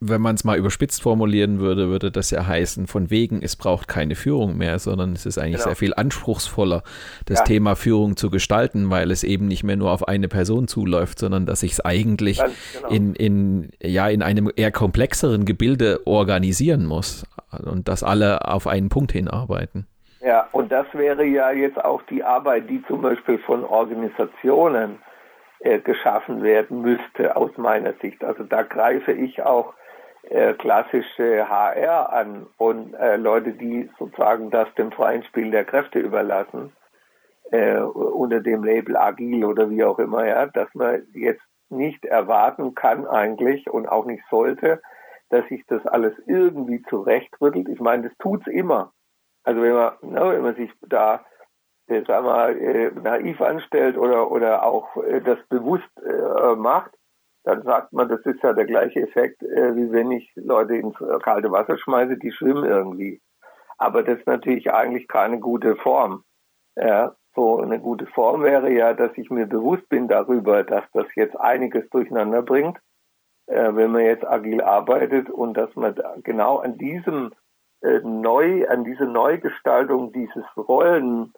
[0.00, 3.86] wenn man es mal überspitzt formulieren würde, würde das ja heißen, von wegen, es braucht
[3.86, 5.68] keine Führung mehr, sondern es ist eigentlich genau.
[5.68, 6.82] sehr viel anspruchsvoller,
[7.26, 7.44] das ja.
[7.44, 11.46] Thema Führung zu gestalten, weil es eben nicht mehr nur auf eine Person zuläuft, sondern
[11.46, 12.88] dass sich es eigentlich genau.
[12.88, 17.24] in, in, ja, in einem eher komplexeren Gebilde organisieren muss
[17.64, 19.86] und dass alle auf einen Punkt hinarbeiten.
[20.20, 24.98] Ja, und das wäre ja jetzt auch die Arbeit, die zum Beispiel von Organisationen
[25.60, 28.24] äh, geschaffen werden müsste, aus meiner Sicht.
[28.24, 29.74] Also da greife ich auch
[30.22, 35.98] äh, klassische HR an und äh, Leute, die sozusagen das dem freien Spiel der Kräfte
[36.00, 36.72] überlassen,
[37.50, 42.74] äh, unter dem Label agil oder wie auch immer, ja, dass man jetzt nicht erwarten
[42.74, 44.80] kann eigentlich und auch nicht sollte,
[45.30, 47.68] dass sich das alles irgendwie zurechtrüttelt.
[47.68, 48.92] Ich meine, das tut's immer.
[49.44, 51.24] Also wenn man, ne, wenn man sich da
[51.88, 56.92] äh, sagen wir, äh, naiv anstellt oder, oder auch äh, das bewusst äh, macht,
[57.44, 60.96] dann sagt man, das ist ja der gleiche Effekt, äh, wie wenn ich Leute ins
[61.22, 63.20] kalte Wasser schmeiße, die schwimmen irgendwie.
[63.78, 66.24] Aber das ist natürlich eigentlich keine gute Form.
[66.76, 71.06] Ja, so eine gute Form wäre ja, dass ich mir bewusst bin darüber, dass das
[71.14, 72.78] jetzt einiges durcheinander bringt.
[73.48, 77.32] äh, wenn man jetzt agil arbeitet und dass man genau an diesem
[77.82, 81.32] äh, neu, an diese Neugestaltung dieses Rollen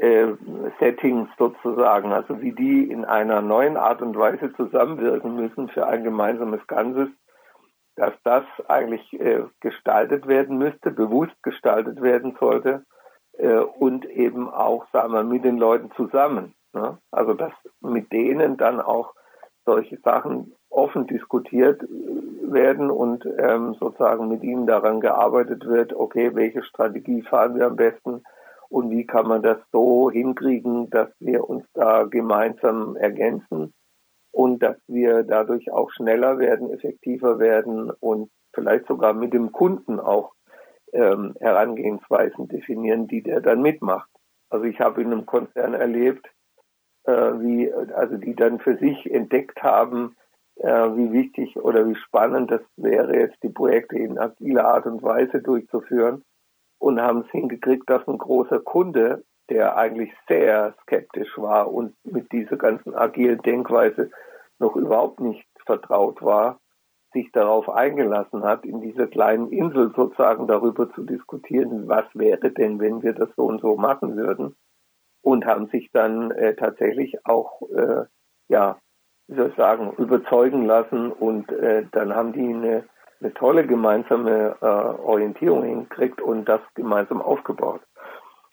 [0.00, 0.34] äh,
[0.78, 6.04] Settings sozusagen, also wie die in einer neuen Art und Weise zusammenwirken müssen für ein
[6.04, 7.08] gemeinsames Ganzes,
[7.96, 12.84] dass das eigentlich äh, gestaltet werden müsste, bewusst gestaltet werden sollte
[13.38, 16.54] äh, und eben auch, sagen wir, mit den Leuten zusammen.
[16.72, 16.98] Ne?
[17.10, 19.14] Also dass mit denen dann auch
[19.64, 26.62] solche Sachen offen diskutiert werden und ähm, sozusagen mit ihnen daran gearbeitet wird, okay, welche
[26.62, 28.22] Strategie fahren wir am besten
[28.68, 33.72] und wie kann man das so hinkriegen, dass wir uns da gemeinsam ergänzen
[34.32, 40.00] und dass wir dadurch auch schneller werden, effektiver werden und vielleicht sogar mit dem Kunden
[40.00, 40.32] auch
[40.92, 44.08] ähm, Herangehensweisen definieren, die der dann mitmacht.
[44.50, 46.26] Also ich habe in einem Konzern erlebt,
[47.04, 50.16] äh, wie also die dann für sich entdeckt haben,
[50.56, 55.02] äh, wie wichtig oder wie spannend das wäre, jetzt die Projekte in agiler Art und
[55.02, 56.22] Weise durchzuführen
[56.86, 62.32] und haben es hingekriegt, dass ein großer Kunde der eigentlich sehr skeptisch war und mit
[62.32, 64.10] dieser ganzen agilen Denkweise
[64.58, 66.58] noch überhaupt nicht vertraut war,
[67.12, 72.80] sich darauf eingelassen hat, in dieser kleinen Insel sozusagen darüber zu diskutieren, was wäre denn,
[72.80, 74.56] wenn wir das so und so machen würden.
[75.22, 78.04] Und haben sich dann äh, tatsächlich auch, äh,
[78.48, 78.78] ja,
[79.28, 81.10] wie soll ich sagen, überzeugen lassen.
[81.10, 82.84] Und äh, dann haben die eine,
[83.20, 87.80] eine tolle gemeinsame äh, Orientierung hingekriegt und das gemeinsam aufgebaut.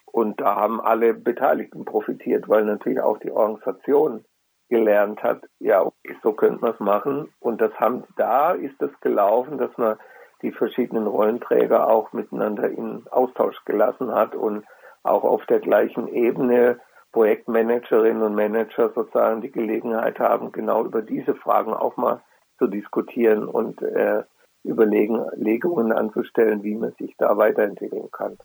[0.06, 4.26] Und da haben alle Beteiligten profitiert, weil natürlich auch die Organisation
[4.69, 7.34] gelernt hat, ja, okay, so könnte man es machen.
[7.39, 9.97] Und das haben, da ist es gelaufen, dass man
[10.41, 14.65] die verschiedenen Rollenträger auch miteinander in Austausch gelassen hat und
[15.04, 16.80] auch auf der gleichen Ebene
[17.12, 22.21] Projektmanagerinnen und Manager sozusagen die Gelegenheit haben, genau über diese Fragen auch mal
[22.58, 24.23] zu diskutieren und äh,
[24.65, 28.38] Überlegungen anzustellen, wie man sich da weiterentwickeln kann.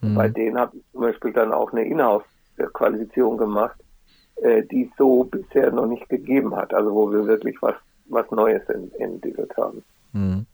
[0.00, 0.14] Mhm.
[0.14, 3.78] Bei denen habe ich zum Beispiel dann auch eine Inhouse-Qualifizierung gemacht,
[4.36, 6.74] äh, die es so bisher noch nicht gegeben hat.
[6.74, 7.74] Also wo wir wirklich was,
[8.06, 8.62] was Neues
[8.98, 9.82] entwickelt haben.
[10.12, 10.46] Mhm.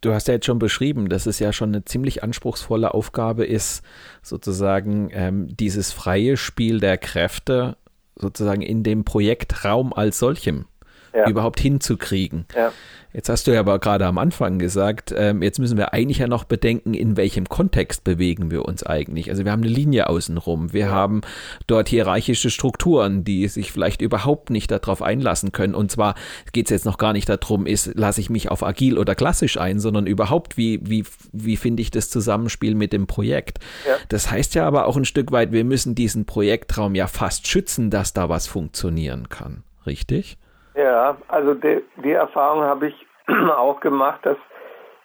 [0.00, 3.82] Du hast ja jetzt schon beschrieben, dass es ja schon eine ziemlich anspruchsvolle Aufgabe ist,
[4.22, 7.76] sozusagen ähm, dieses freie Spiel der Kräfte
[8.14, 10.66] sozusagen in dem Projektraum als solchem
[11.14, 11.28] ja.
[11.28, 12.46] überhaupt hinzukriegen.
[12.54, 12.72] Ja.
[13.12, 16.26] Jetzt hast du ja aber gerade am Anfang gesagt, ähm, jetzt müssen wir eigentlich ja
[16.26, 19.30] noch bedenken, in welchem Kontext bewegen wir uns eigentlich.
[19.30, 21.22] Also wir haben eine Linie außenrum, wir haben
[21.66, 25.74] dort hierarchische Strukturen, die sich vielleicht überhaupt nicht darauf einlassen können.
[25.74, 26.16] Und zwar
[26.52, 29.58] geht es jetzt noch gar nicht darum, ist, lasse ich mich auf agil oder klassisch
[29.58, 33.58] ein, sondern überhaupt, wie, wie, wie finde ich das Zusammenspiel mit dem Projekt.
[33.86, 33.96] Ja.
[34.10, 37.90] Das heißt ja aber auch ein Stück weit, wir müssen diesen Projektraum ja fast schützen,
[37.90, 39.62] dass da was funktionieren kann.
[39.86, 40.36] Richtig?
[40.78, 43.06] Ja, also die, die Erfahrung habe ich
[43.56, 44.36] auch gemacht, dass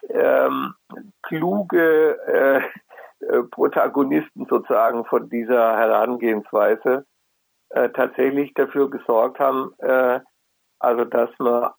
[0.09, 0.75] ähm,
[1.23, 2.57] kluge äh,
[3.25, 7.07] äh, Protagonisten sozusagen von dieser Herangehensweise
[7.69, 10.19] äh, tatsächlich dafür gesorgt haben, äh,
[10.77, 11.71] also dass man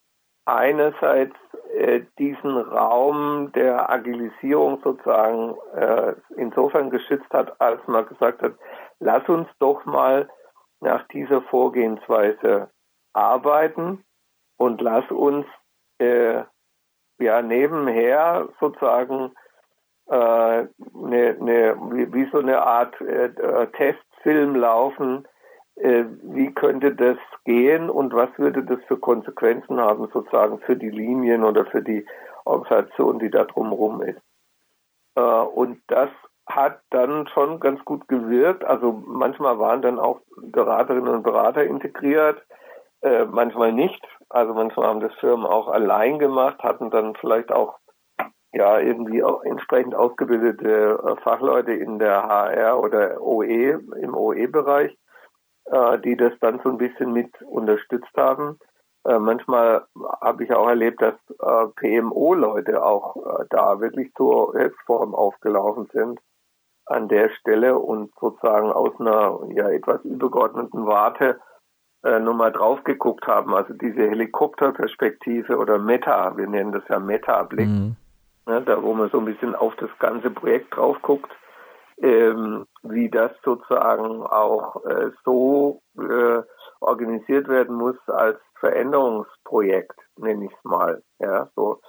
[0.45, 1.37] einerseits
[1.77, 5.55] äh, diesen Raum der Agilisierung sozusagen
[6.37, 8.55] insofern geschützt hat, als man gesagt hat,
[8.99, 10.29] lass uns doch mal
[10.81, 12.71] nach dieser Vorgehensweise
[13.15, 14.05] arbeiten
[14.57, 15.47] und lass uns
[15.99, 16.43] äh,
[17.19, 19.33] ja nebenher sozusagen
[20.07, 25.27] äh, ne, ne, wie, wie, so eine Art äh, äh, Testfilm laufen,
[25.77, 30.91] äh, wie könnte das gehen und was würde das für Konsequenzen haben sozusagen für die
[30.91, 32.05] Linien oder für die
[32.45, 34.21] Organisation, die da drumherum ist.
[35.15, 36.11] Äh, und das
[36.47, 38.65] hat dann schon ganz gut gewirkt.
[38.65, 42.45] Also manchmal waren dann auch Beraterinnen und Berater integriert,
[43.05, 44.03] äh, manchmal nicht.
[44.31, 47.79] Also manchmal haben das Firmen auch allein gemacht, hatten dann vielleicht auch
[48.53, 54.97] ja irgendwie auch entsprechend ausgebildete äh, Fachleute in der HR oder OE im OE-Bereich,
[55.67, 58.59] äh, die das dann so ein bisschen mit unterstützt haben.
[59.07, 59.85] Äh, manchmal
[60.23, 66.21] habe ich auch erlebt, dass äh, PMO-Leute auch äh, da wirklich zur Hilfsform aufgelaufen sind
[66.87, 71.39] an der Stelle und sozusagen aus einer ja etwas übergeordneten Warte
[72.05, 77.67] äh, nochmal drauf geguckt haben, also diese Helikopterperspektive oder Meta, wir nennen das ja Meta-Blick,
[77.67, 77.97] mhm.
[78.47, 81.31] ne, da wo man so ein bisschen auf das ganze Projekt drauf guckt,
[81.99, 86.43] ähm, wie das sozusagen auch äh, so äh,
[86.81, 91.03] organisiert werden muss als Veränderungsprojekt, nenne ich es mal.
[91.19, 91.81] Ja, so.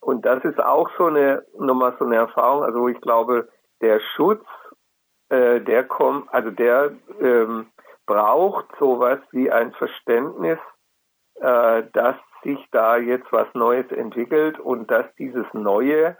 [0.00, 3.48] Und das ist auch so eine, nochmal so eine Erfahrung, also ich glaube,
[3.80, 4.44] der Schutz,
[5.28, 7.66] äh, der kommt, also der ähm,
[8.06, 10.58] braucht sowas wie ein Verständnis,
[11.40, 16.16] äh, dass sich da jetzt was Neues entwickelt und dass dieses Neue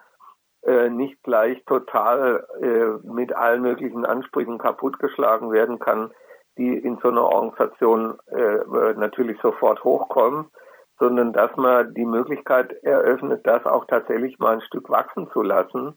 [0.62, 6.12] äh, nicht gleich total äh, mit allen möglichen Ansprüchen kaputtgeschlagen werden kann,
[6.58, 8.58] die in so einer Organisation äh,
[8.94, 10.50] natürlich sofort hochkommen,
[10.98, 15.96] sondern dass man die Möglichkeit eröffnet, das auch tatsächlich mal ein Stück wachsen zu lassen.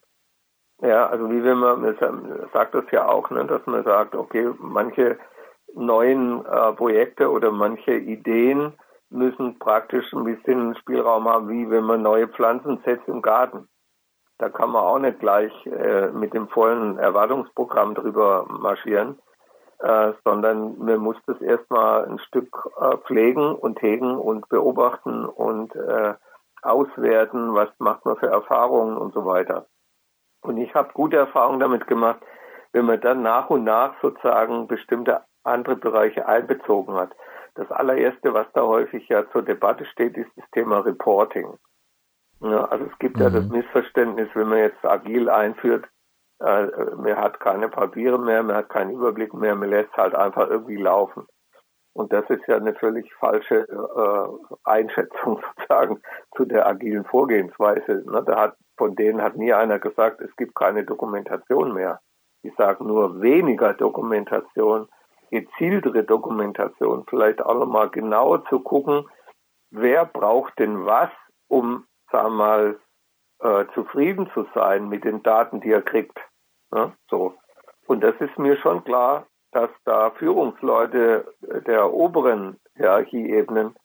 [0.81, 4.53] Ja, also wie wenn man, man sagt das ja auch, ne, dass man sagt, okay,
[4.59, 5.17] manche
[5.75, 8.73] neuen äh, Projekte oder manche Ideen
[9.09, 13.67] müssen praktisch ein bisschen Spielraum haben, wie wenn man neue Pflanzen setzt im Garten.
[14.37, 19.19] Da kann man auch nicht gleich äh, mit dem vollen Erwartungsprogramm drüber marschieren,
[19.79, 25.75] äh, sondern man muss das erstmal ein Stück äh, pflegen und hegen und beobachten und
[25.75, 26.13] äh,
[26.61, 29.65] auswerten, was macht man für Erfahrungen und so weiter.
[30.41, 32.19] Und ich habe gute Erfahrungen damit gemacht,
[32.71, 37.15] wenn man dann nach und nach sozusagen bestimmte andere Bereiche einbezogen hat.
[37.55, 41.57] Das allererste, was da häufig ja zur Debatte steht, ist das Thema Reporting.
[42.41, 43.23] Ja, also es gibt mhm.
[43.23, 43.51] ja das mhm.
[43.51, 45.85] Missverständnis, wenn man jetzt agil einführt,
[46.39, 50.49] äh, man hat keine Papiere mehr, man hat keinen Überblick mehr, man lässt halt einfach
[50.49, 51.27] irgendwie laufen.
[51.93, 56.01] Und das ist ja eine völlig falsche äh, Einschätzung sozusagen
[56.35, 58.03] zu der agilen Vorgehensweise.
[58.09, 58.23] Ne?
[58.25, 61.99] Da hat, von denen hat nie einer gesagt, es gibt keine Dokumentation mehr.
[62.41, 64.87] Ich sage nur weniger Dokumentation
[65.31, 69.07] gezieltere Dokumentation, vielleicht auch nochmal genauer zu gucken,
[69.71, 71.09] wer braucht denn was,
[71.47, 72.79] um, sagen wir mal,
[73.41, 76.17] äh, zufrieden zu sein mit den Daten, die er kriegt.
[76.73, 77.35] Ja, so.
[77.87, 81.33] Und das ist mir schon klar, dass da Führungsleute
[81.65, 83.75] der oberen Hierarchieebenen,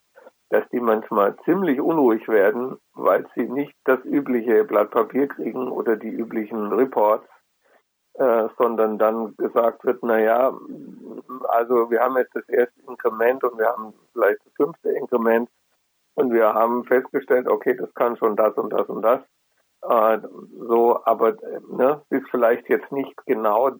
[0.51, 5.97] dass die manchmal ziemlich unruhig werden, weil sie nicht das übliche Blatt Papier kriegen oder
[5.97, 7.27] die üblichen Reports,
[8.15, 10.53] äh, sondern dann gesagt wird, na ja,
[11.49, 15.49] also wir haben jetzt das erste Inkrement und wir haben vielleicht das fünfte Inkrement
[16.15, 19.21] und wir haben festgestellt, okay, das kann schon das und das und das.
[19.83, 20.19] Äh,
[20.69, 21.35] so, aber
[21.69, 23.73] ne, ist vielleicht jetzt nicht genau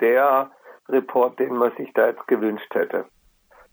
[0.00, 0.50] der
[0.88, 3.04] Report, den man sich da jetzt gewünscht hätte.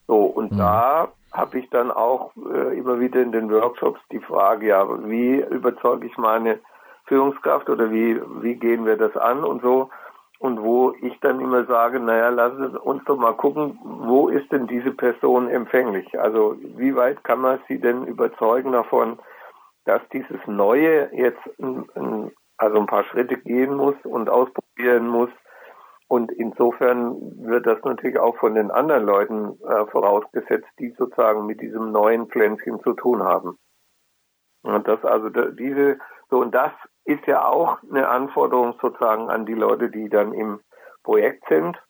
[0.07, 0.57] So, und mhm.
[0.57, 5.41] da habe ich dann auch äh, immer wieder in den Workshops die Frage, ja, wie
[5.41, 6.59] überzeuge ich meine
[7.05, 9.89] Führungskraft oder wie, wie gehen wir das an und so
[10.39, 14.67] und wo ich dann immer sage, naja, Sie uns doch mal gucken, wo ist denn
[14.67, 16.19] diese Person empfänglich?
[16.19, 19.19] Also wie weit kann man sie denn überzeugen davon,
[19.85, 21.41] dass dieses Neue jetzt
[22.57, 25.29] also ein paar Schritte gehen muss und ausprobieren muss.
[26.09, 27.15] Und insofern
[27.45, 32.27] wird das natürlich auch von den anderen Leuten äh, vorausgesetzt, die sozusagen mit diesem neuen
[32.27, 33.57] Pflänzchen zu tun haben.
[34.63, 36.71] Und das also diese so und das
[37.07, 40.59] ist ja auch eine Anforderung sozusagen an die Leute, die dann im
[41.03, 41.81] Projekt sind.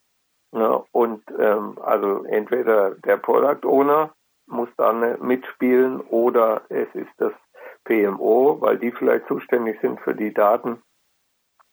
[0.52, 0.84] Ne?
[0.92, 4.12] Und ähm, also entweder der Product Owner
[4.46, 7.34] muss dann mitspielen oder es ist das
[7.86, 10.84] PMO, weil die vielleicht zuständig sind für die Daten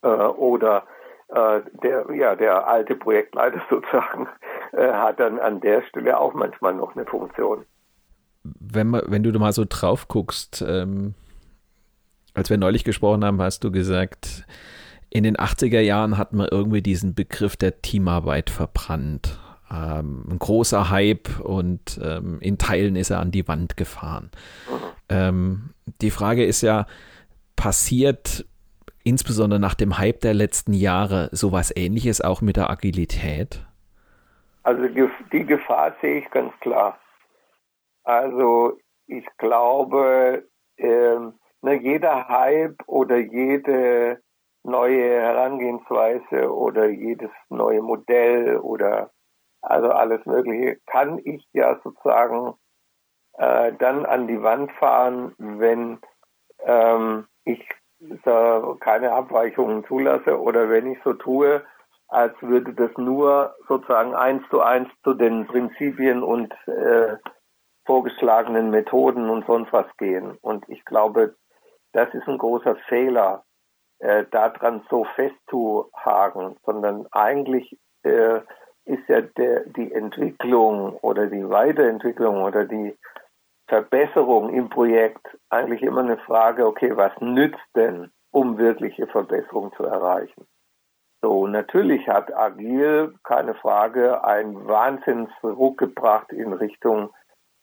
[0.03, 0.84] äh, oder
[1.28, 4.26] äh, der ja der alte Projektleiter sozusagen
[4.72, 7.66] äh, hat dann an der Stelle auch manchmal noch eine Funktion.
[8.42, 11.14] Wenn, wenn du mal so drauf guckst, ähm,
[12.35, 14.45] als wir neulich gesprochen haben, hast du gesagt,
[15.09, 19.41] in den 80er Jahren hat man irgendwie diesen Begriff der Teamarbeit verbrannt.
[19.70, 24.30] Ähm, ein großer Hype und ähm, in Teilen ist er an die Wand gefahren.
[25.09, 25.70] Ähm,
[26.01, 26.87] die Frage ist ja,
[27.57, 28.45] passiert
[29.05, 33.64] insbesondere nach dem Hype der letzten Jahre sowas ähnliches auch mit der Agilität?
[34.64, 34.82] Also
[35.32, 36.99] die Gefahr sehe ich ganz klar.
[38.03, 40.45] Also ich glaube,
[40.78, 41.35] ähm,
[41.65, 44.21] ne, jeder Hype oder jede
[44.62, 49.11] neue Herangehensweise oder jedes neue Modell oder
[49.62, 52.55] also alles Mögliche kann ich ja sozusagen
[53.39, 56.01] äh, dann an die Wand fahren, wenn
[56.65, 57.67] ähm, ich
[58.25, 61.65] da keine Abweichungen zulasse oder wenn ich so tue,
[62.09, 67.17] als würde das nur sozusagen eins zu eins zu den Prinzipien und äh,
[67.87, 70.37] vorgeschlagenen Methoden und sonst was gehen.
[70.43, 71.37] Und ich glaube,
[71.95, 73.45] das ist ein großer Fehler,
[74.01, 78.40] äh, daran so festzuhaken, sondern eigentlich äh,
[78.84, 82.97] ist ja der, die Entwicklung oder die Weiterentwicklung oder die
[83.68, 89.84] Verbesserung im Projekt eigentlich immer eine Frage, okay, was nützt denn, um wirkliche Verbesserung zu
[89.84, 90.47] erreichen?
[91.22, 97.14] So, natürlich hat Agil, keine Frage, einen Wahnsinnsruck gebracht in Richtung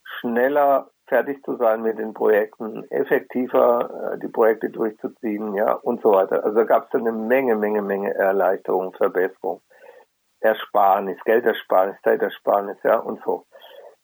[0.03, 6.13] schneller fertig zu sein mit den Projekten, effektiver äh, die Projekte durchzuziehen, ja, und so
[6.13, 6.43] weiter.
[6.45, 9.61] Also da gab es eine Menge, Menge, Menge Erleichterung, Verbesserung.
[10.39, 13.45] Ersparnis, Geldersparnis, Zeitersparnis, ja, und so.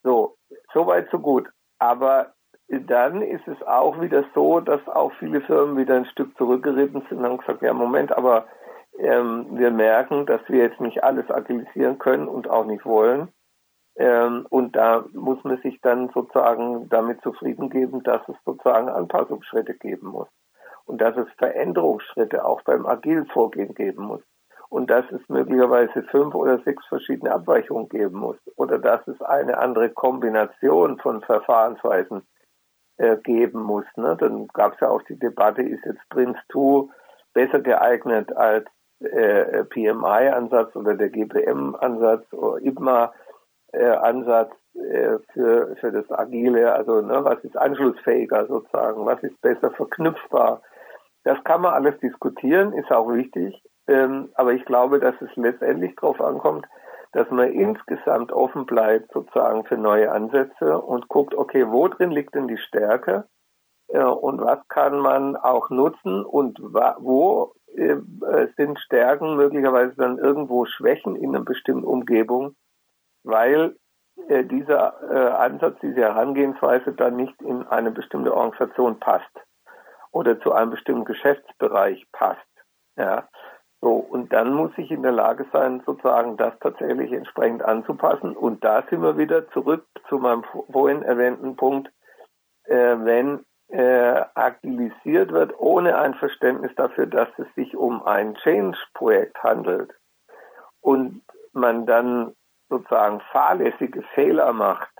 [0.04, 0.36] So,
[0.74, 1.48] so weit, so gut.
[1.80, 2.34] Aber
[2.68, 7.20] dann ist es auch wieder so, dass auch viele Firmen wieder ein Stück zurückgeritten sind
[7.20, 8.48] und haben gesagt, ja Moment, aber
[9.00, 13.30] ähm, wir merken, dass wir jetzt nicht alles agilisieren können und auch nicht wollen.
[13.98, 19.74] Ähm, und da muss man sich dann sozusagen damit zufrieden geben, dass es sozusagen Anpassungsschritte
[19.74, 20.28] geben muss.
[20.86, 24.22] Und dass es Veränderungsschritte auch beim agilen Vorgehen geben muss.
[24.70, 28.38] Und dass es möglicherweise fünf oder sechs verschiedene Abweichungen geben muss.
[28.56, 32.22] Oder dass es eine andere Kombination von Verfahrensweisen
[32.98, 33.86] äh, geben muss.
[33.96, 34.16] Ne?
[34.20, 36.90] Dann gab es ja auch die Debatte, ist jetzt Prince2
[37.34, 38.66] besser geeignet als
[39.00, 43.14] äh, PMI-Ansatz oder der GPM-Ansatz oder IBMA
[43.74, 49.40] äh, Ansatz äh, für, für das Agile, also ne, was ist anschlussfähiger sozusagen, was ist
[49.42, 50.62] besser verknüpfbar.
[51.24, 55.96] Das kann man alles diskutieren, ist auch wichtig, ähm, aber ich glaube, dass es letztendlich
[55.96, 56.68] darauf ankommt,
[57.14, 62.36] dass man insgesamt offen bleibt sozusagen für neue Ansätze und guckt, okay, wo drin liegt
[62.36, 63.26] denn die Stärke
[63.88, 67.98] äh, und was kann man auch nutzen und wo äh,
[68.56, 72.56] sind Stärken möglicherweise dann irgendwo Schwächen in einer bestimmten Umgebung,
[73.28, 73.76] weil
[74.30, 79.30] äh, dieser äh, Ansatz, diese Herangehensweise dann nicht in eine bestimmte Organisation passt
[80.12, 82.40] oder zu einem bestimmten Geschäftsbereich passt.
[82.96, 83.28] Ja.
[83.80, 88.36] So, und dann muss ich in der Lage sein, sozusagen das tatsächlich entsprechend anzupassen.
[88.36, 91.92] Und da sind wir wieder zurück zu meinem vorhin erwähnten Punkt,
[92.64, 99.44] äh, wenn äh, agilisiert wird, ohne ein Verständnis dafür, dass es sich um ein Change-Projekt
[99.44, 99.94] handelt
[100.82, 101.22] und
[101.54, 102.34] man dann
[102.70, 104.92] sozusagen fahrlässige Fehler macht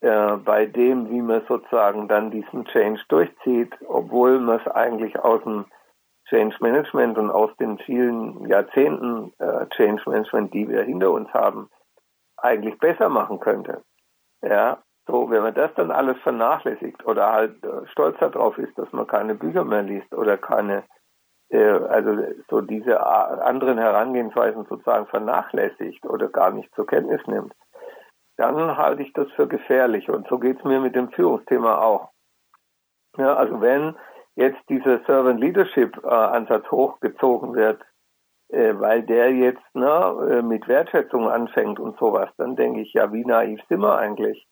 [0.00, 5.42] äh, bei dem, wie man sozusagen dann diesen Change durchzieht, obwohl man es eigentlich aus
[5.44, 5.66] dem
[6.28, 11.70] Change Management und aus den vielen Jahrzehnten äh, Change Management, die wir hinter uns haben,
[12.36, 13.82] eigentlich besser machen könnte.
[14.42, 18.90] Ja, so, wenn man das dann alles vernachlässigt oder halt äh, stolz darauf ist, dass
[18.92, 20.84] man keine Bücher mehr liest oder keine
[21.58, 27.54] also so diese anderen Herangehensweisen sozusagen vernachlässigt oder gar nicht zur Kenntnis nimmt,
[28.36, 30.10] dann halte ich das für gefährlich.
[30.10, 32.10] Und so geht es mir mit dem Führungsthema auch.
[33.16, 33.96] Ja, also wenn
[34.34, 37.80] jetzt dieser Servant Leadership äh, Ansatz hochgezogen wird,
[38.48, 43.12] äh, weil der jetzt ne, äh, mit Wertschätzung anfängt und sowas, dann denke ich, ja,
[43.12, 44.46] wie naiv sind wir eigentlich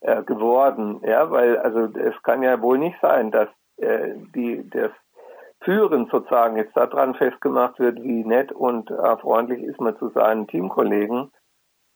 [0.00, 1.00] äh, geworden?
[1.04, 3.48] Ja, weil also es kann ja wohl nicht sein, dass
[3.78, 4.92] äh, die das
[5.64, 10.46] Führen sozusagen jetzt daran festgemacht wird, wie nett und äh, freundlich ist man zu seinen
[10.46, 11.32] Teamkollegen.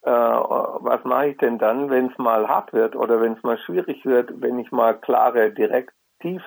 [0.03, 3.59] Äh, was mache ich denn dann, wenn es mal hart wird oder wenn es mal
[3.59, 6.43] schwierig wird, wenn ich mal klare, direktiv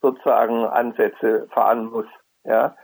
[0.00, 2.06] sozusagen Ansätze fahren muss?
[2.44, 2.74] Ja,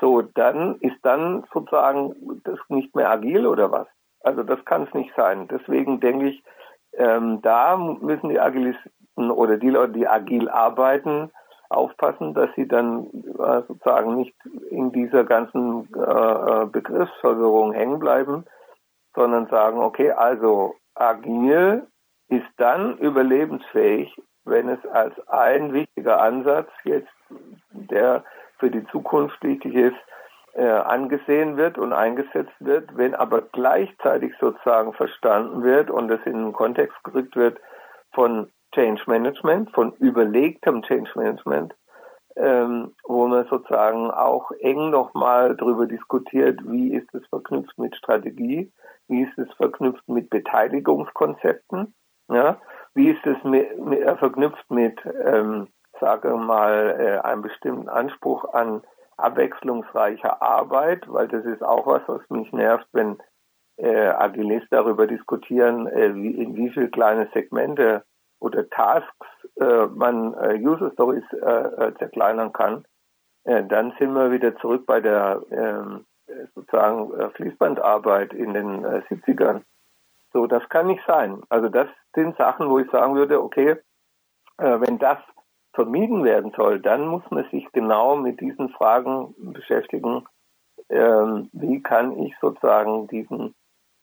[0.00, 3.86] so dann ist dann sozusagen das nicht mehr agil oder was?
[4.20, 5.48] Also das kann es nicht sein.
[5.48, 6.42] Deswegen denke ich,
[6.94, 11.30] ähm, da müssen die Agilisten oder die Leute, die agil arbeiten,
[11.72, 13.06] aufpassen, dass sie dann
[13.38, 14.34] äh, sozusagen nicht
[14.70, 18.44] in dieser ganzen äh, äh, Begriffsverwirrung hängen bleiben,
[19.14, 21.86] sondern sagen, okay, also agil
[22.28, 24.14] ist dann überlebensfähig,
[24.44, 27.12] wenn es als ein wichtiger Ansatz jetzt,
[27.70, 28.24] der
[28.58, 29.96] für die Zukunft wichtig ist,
[30.54, 36.44] äh, angesehen wird und eingesetzt wird, wenn aber gleichzeitig sozusagen verstanden wird und es in
[36.44, 37.58] den Kontext gerückt wird
[38.12, 41.74] von Change Management, von überlegtem Change Management,
[42.36, 48.72] ähm, wo man sozusagen auch eng nochmal darüber diskutiert, wie ist es verknüpft mit Strategie,
[49.08, 51.94] wie ist es verknüpft mit Beteiligungskonzepten,
[52.30, 52.58] ja,
[52.94, 55.68] wie ist es mit, mit, äh, verknüpft mit, ähm,
[56.00, 58.82] sage mal, äh, einem bestimmten Anspruch an
[59.18, 63.18] abwechslungsreicher Arbeit, weil das ist auch was, was mich nervt, wenn
[63.76, 68.04] äh, Agilisten darüber diskutieren, äh, wie, in wie viele kleine Segmente
[68.42, 69.26] oder Tasks
[69.60, 72.84] äh, man äh, User Stories äh, äh, zerkleinern kann,
[73.44, 76.04] äh, dann sind wir wieder zurück bei der ähm,
[76.54, 79.62] sozusagen äh, Fließbandarbeit in den äh, 70ern.
[80.32, 81.42] So, das kann nicht sein.
[81.48, 83.76] Also das sind Sachen, wo ich sagen würde, okay,
[84.58, 85.18] wenn das
[85.74, 90.24] vermieden werden soll, dann muss man sich genau mit diesen Fragen beschäftigen.
[90.88, 93.54] Ähm, wie kann ich sozusagen diesen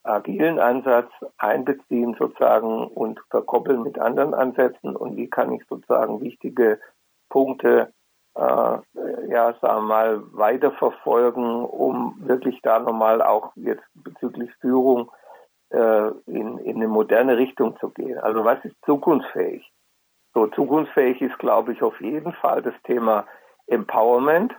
[0.04, 6.80] agilen Ansatz einbeziehen sozusagen und verkoppeln mit anderen Ansätzen und wie kann ich sozusagen wichtige
[7.30, 7.93] Punkte
[8.36, 8.78] äh,
[9.28, 15.12] ja, sagen wir mal, weiterverfolgen, um wirklich da nochmal auch jetzt bezüglich Führung
[15.70, 18.18] äh, in, in eine moderne Richtung zu gehen.
[18.20, 19.70] Also was ist zukunftsfähig?
[20.34, 23.26] So zukunftsfähig ist, glaube ich, auf jeden Fall das Thema
[23.68, 24.56] Empowerment.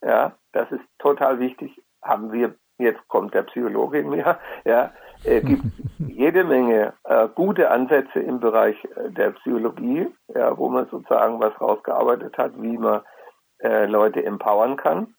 [0.00, 1.82] Ja, das ist total wichtig.
[2.02, 4.92] Haben wir jetzt kommt der Psychologe in mir, ja,
[5.24, 5.62] Es gibt
[5.98, 11.60] jede Menge äh, gute Ansätze im Bereich äh, der Psychologie, ja, wo man sozusagen was
[11.60, 13.02] rausgearbeitet hat, wie man
[13.60, 15.14] äh, Leute empowern kann.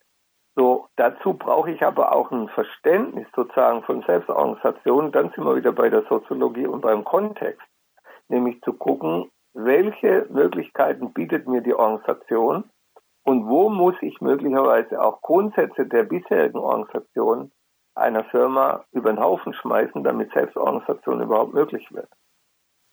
[0.56, 5.12] So, dazu brauche ich aber auch ein Verständnis sozusagen von Selbstorganisation.
[5.12, 7.66] Dann sind wir wieder bei der Soziologie und beim Kontext.
[8.28, 12.66] Nämlich zu gucken, welche Möglichkeiten bietet mir die Organisation
[13.30, 17.52] und wo muss ich möglicherweise auch Grundsätze der bisherigen Organisation
[17.94, 22.10] einer Firma über den Haufen schmeißen, damit Selbstorganisation überhaupt möglich wird.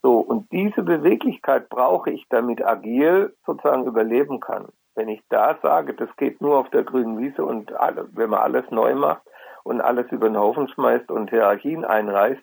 [0.03, 4.69] So, und diese Beweglichkeit brauche ich, damit agil sozusagen überleben kann.
[4.95, 8.41] Wenn ich da sage, das geht nur auf der grünen Wiese und alle, wenn man
[8.41, 9.23] alles neu macht
[9.65, 12.43] und alles über den Haufen schmeißt und Hierarchien einreißt,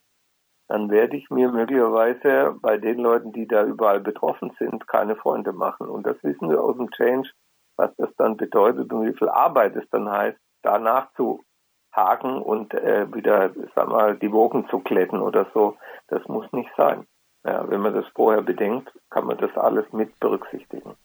[0.68, 5.54] dann werde ich mir möglicherweise bei den Leuten, die da überall betroffen sind, keine Freunde
[5.54, 5.88] machen.
[5.88, 7.30] Und das wissen wir aus dem Change,
[7.76, 11.44] was das dann bedeutet und wie viel Arbeit es dann heißt, danach zu
[11.92, 15.78] haken und äh, wieder, sag mal, die Wogen zu kletten oder so.
[16.08, 17.06] Das muss nicht sein.
[17.46, 20.96] Ja, wenn man das vorher bedenkt, kann man das alles mit berücksichtigen.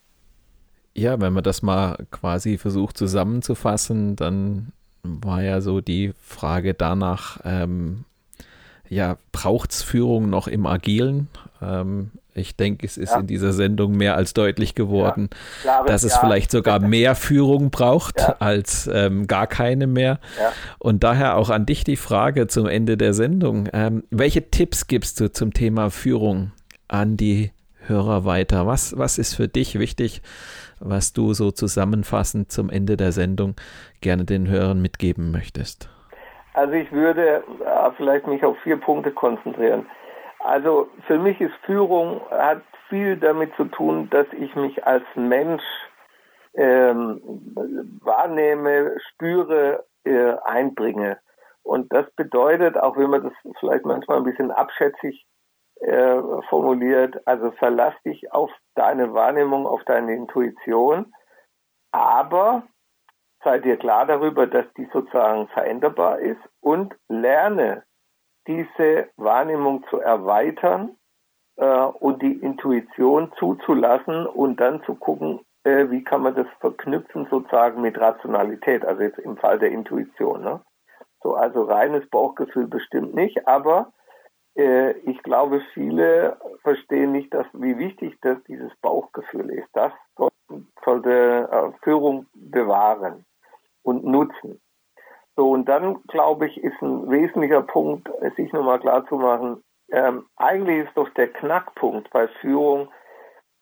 [0.95, 7.41] Ja, wenn man das mal quasi versucht zusammenzufassen, dann war ja so die Frage danach,
[7.45, 8.05] ähm,
[8.89, 11.29] ja, braucht es Führung noch im Agilen?
[11.61, 13.21] Ähm, ich denke, es ist ja.
[13.21, 15.39] in dieser Sendung mehr als deutlich geworden, ja.
[15.63, 16.21] Klare, dass es ja.
[16.21, 20.19] vielleicht sogar mehr Führung braucht als ähm, gar keine mehr.
[20.79, 23.69] Und daher auch an dich die Frage zum Ende der Sendung.
[23.73, 26.53] Ähm, welche Tipps gibst du zum Thema Führung
[26.89, 27.53] an die
[27.87, 28.67] Hörer weiter?
[28.67, 30.23] Was, was ist für dich wichtig,
[30.81, 33.57] was du so zusammenfassend zum Ende der Sendung
[34.01, 35.89] gerne den Hörern mitgeben möchtest?
[36.55, 39.87] Also ich würde äh, vielleicht mich auf vier Punkte konzentrieren.
[40.41, 45.63] Also für mich ist Führung hat viel damit zu tun, dass ich mich als Mensch
[46.55, 47.21] ähm,
[48.03, 51.19] wahrnehme, spüre, äh, einbringe.
[51.63, 55.27] Und das bedeutet, auch wenn man das vielleicht manchmal ein bisschen abschätzig
[55.81, 61.13] äh, formuliert, also verlass dich auf deine Wahrnehmung, auf deine Intuition,
[61.93, 62.63] aber
[63.45, 67.85] sei dir klar darüber, dass die sozusagen veränderbar ist und lerne
[68.49, 70.97] diese Wahrnehmung zu erweitern
[71.57, 77.29] äh, und die Intuition zuzulassen und dann zu gucken, äh, wie kann man das verknüpfen
[77.31, 80.43] sozusagen mit Rationalität, also jetzt im Fall der Intuition.
[80.43, 80.61] Ne?
[81.23, 83.93] So, also reines Bauchgefühl bestimmt nicht, aber
[84.57, 89.69] äh, ich glaube, viele verstehen nicht, dass, wie wichtig das dieses Bauchgefühl ist.
[89.75, 89.93] Das
[90.85, 93.25] sollte äh, Führung bewahren
[93.83, 94.61] und nutzen.
[95.39, 100.27] So, und dann, glaube ich, ist ein wesentlicher Punkt, sich nochmal klar zu machen, ähm,
[100.35, 102.89] eigentlich ist doch der Knackpunkt bei Führung,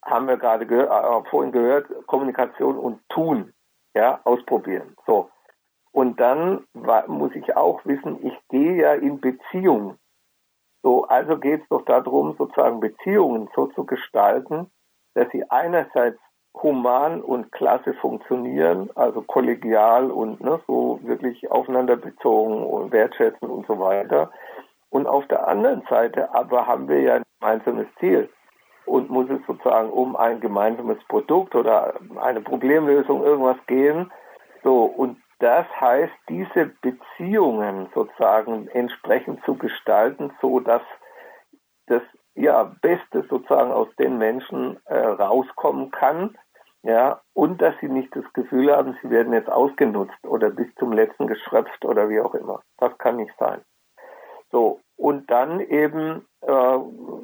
[0.03, 3.53] haben wir gerade ge äh, vorhin gehört, Kommunikation und Tun,
[3.95, 4.97] ja, ausprobieren.
[5.07, 5.29] So.
[5.93, 6.65] Und dann
[7.09, 9.99] muss ich auch wissen, ich gehe ja in Beziehung.
[10.83, 14.71] So, also geht es doch darum, sozusagen Beziehungen so zu gestalten,
[15.13, 16.19] dass sie einerseits
[16.63, 23.67] human und klasse funktionieren, also kollegial und ne, so wirklich aufeinander bezogen und wertschätzen und
[23.67, 24.31] so weiter.
[24.91, 28.31] Und auf der anderen Seite aber haben wir ja ein gemeinsames Ziel
[28.87, 34.11] und muss es sozusagen um ein gemeinsames Produkt oder eine Problemlösung irgendwas gehen.
[34.63, 40.83] So, und das heißt, diese Beziehungen sozusagen entsprechend zu gestalten, so dass
[41.89, 42.03] das
[42.35, 46.37] ja, Beste sozusagen aus den Menschen äh, rauskommen kann
[46.87, 50.93] ja, und dass sie nicht das Gefühl haben, sie werden jetzt ausgenutzt oder bis zum
[50.93, 52.63] letzten geschröpft oder wie auch immer.
[52.79, 53.61] Das kann nicht sein.
[54.53, 56.79] So, und dann eben äh,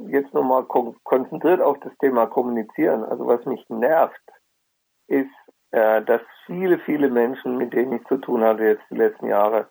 [0.08, 3.04] jetzt nochmal kon konzentriert auf das Thema Kommunizieren.
[3.04, 4.20] Also was mich nervt,
[5.06, 5.30] ist,
[5.70, 9.68] äh, dass viele, viele Menschen, mit denen ich zu tun hatte jetzt die letzten Jahre,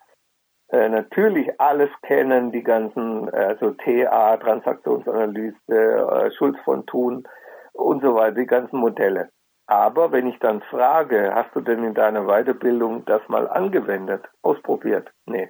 [0.69, 7.27] äh, natürlich alles kennen, die ganzen, also TA, Transaktionsanalyse, äh, Schulz von Thun
[7.73, 9.29] und so weiter, die ganzen Modelle.
[9.71, 15.13] Aber wenn ich dann frage, hast du denn in deiner Weiterbildung das mal angewendet, ausprobiert?
[15.25, 15.49] Nee,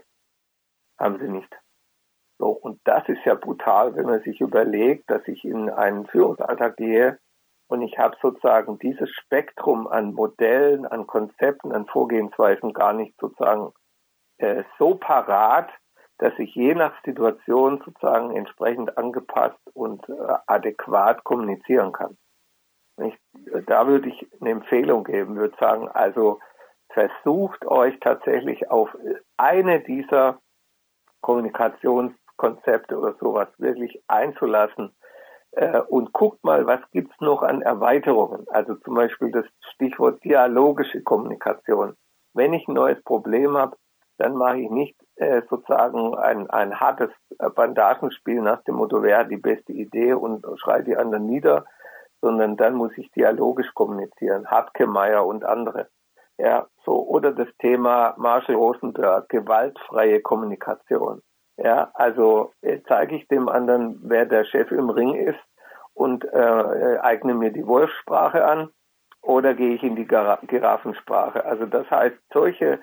[1.00, 1.52] haben sie nicht.
[2.38, 6.78] So, und das ist ja brutal, wenn man sich überlegt, dass ich in einen Führungsalltag
[6.78, 7.18] gehe
[7.68, 13.74] und ich habe sozusagen dieses Spektrum an Modellen, an Konzepten, an Vorgehensweisen gar nicht sozusagen
[14.38, 15.72] äh, so parat,
[16.20, 20.14] dass ich je nach Situation sozusagen entsprechend angepasst und äh,
[20.46, 22.20] adäquat kommunizieren kann.
[23.06, 23.18] Ich,
[23.66, 26.40] da würde ich eine Empfehlung geben, würde sagen, also
[26.90, 28.90] versucht euch tatsächlich auf
[29.38, 30.40] eine dieser
[31.22, 34.94] Kommunikationskonzepte oder sowas wirklich einzulassen
[35.52, 38.46] äh, und guckt mal, was gibt's noch an Erweiterungen.
[38.50, 41.96] Also zum Beispiel das Stichwort dialogische Kommunikation.
[42.34, 43.78] Wenn ich ein neues Problem habe,
[44.18, 47.10] dann mache ich nicht äh, sozusagen ein, ein hartes
[47.56, 51.66] Bandagenspiel nach dem Motto, wer hat die beste Idee und schreit die anderen nieder,
[52.22, 54.48] sondern dann muss ich dialogisch kommunizieren.
[54.48, 55.88] Hartke Meyer und andere.
[56.38, 61.22] Ja, so, oder das Thema Marshall Rosenberg, gewaltfreie Kommunikation.
[61.58, 65.40] Ja, also äh, zeige ich dem anderen, wer der Chef im Ring ist
[65.94, 68.70] und äh, eigne mir die Wolfsprache an
[69.22, 71.46] oder gehe ich in die Giraffensprache.
[71.46, 72.80] Also das heißt, solche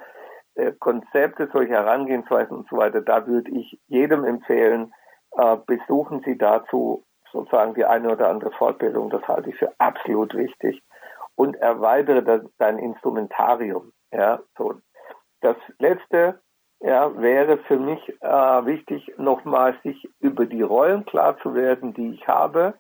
[0.55, 4.93] äh, Konzepte, solche Herangehensweisen und so weiter, da würde ich jedem empfehlen,
[5.37, 9.11] äh, besuchen Sie dazu sozusagen die eine oder andere Fortbildung.
[9.11, 10.83] Das halte ich für absolut wichtig.
[11.35, 13.93] Und erweitere das, dein Instrumentarium.
[14.13, 14.75] Ja, so.
[15.41, 16.41] Das letzte,
[16.81, 22.11] ja, wäre für mich äh, wichtig, nochmal sich über die Rollen klar zu werden, die
[22.15, 22.75] ich habe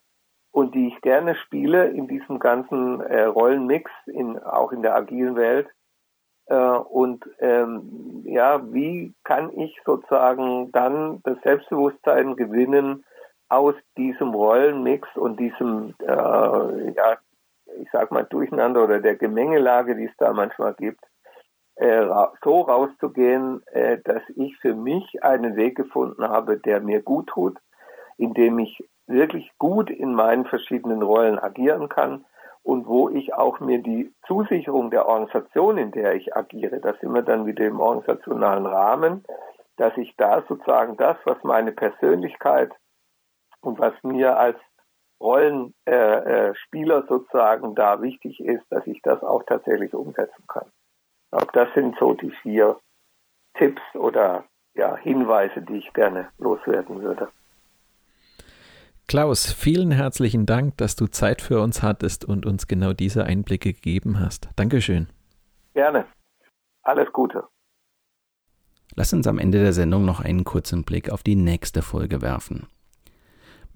[0.50, 5.36] und die ich gerne spiele in diesem ganzen äh, Rollenmix, in, auch in der agilen
[5.36, 5.68] Welt.
[6.46, 13.04] Äh, und ähm, ja, wie kann ich sozusagen dann das Selbstbewusstsein gewinnen
[13.48, 17.16] aus diesem Rollenmix und diesem, äh, ja,
[17.80, 21.04] ich sag mal, Durcheinander oder der Gemengelage, die es da manchmal gibt,
[21.76, 22.06] äh,
[22.42, 27.58] so rauszugehen, äh, dass ich für mich einen Weg gefunden habe, der mir gut tut,
[28.16, 32.24] indem ich wirklich gut in meinen verschiedenen Rollen agieren kann
[32.62, 37.14] und wo ich auch mir die Zusicherung der Organisation, in der ich agiere, da sind
[37.14, 39.24] wir dann wieder im organisationalen Rahmen,
[39.76, 42.72] dass ich da sozusagen das, was meine Persönlichkeit
[43.60, 44.58] und was mir als
[45.20, 50.66] Rollenspieler äh, äh, sozusagen da wichtig ist, dass ich das auch tatsächlich umsetzen kann.
[51.24, 52.78] Ich glaube, das sind so die vier
[53.54, 54.44] Tipps oder
[54.74, 57.28] ja, Hinweise, die ich gerne loswerden würde.
[59.08, 63.72] Klaus, vielen herzlichen Dank, dass du Zeit für uns hattest und uns genau diese Einblicke
[63.72, 64.50] gegeben hast.
[64.56, 65.08] Dankeschön.
[65.74, 66.06] Gerne.
[66.82, 67.44] Alles Gute.
[68.94, 72.66] Lass uns am Ende der Sendung noch einen kurzen Blick auf die nächste Folge werfen.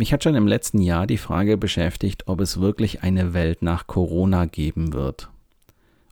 [0.03, 3.87] Mich hat schon im letzten Jahr die Frage beschäftigt, ob es wirklich eine Welt nach
[3.87, 5.31] Corona geben wird.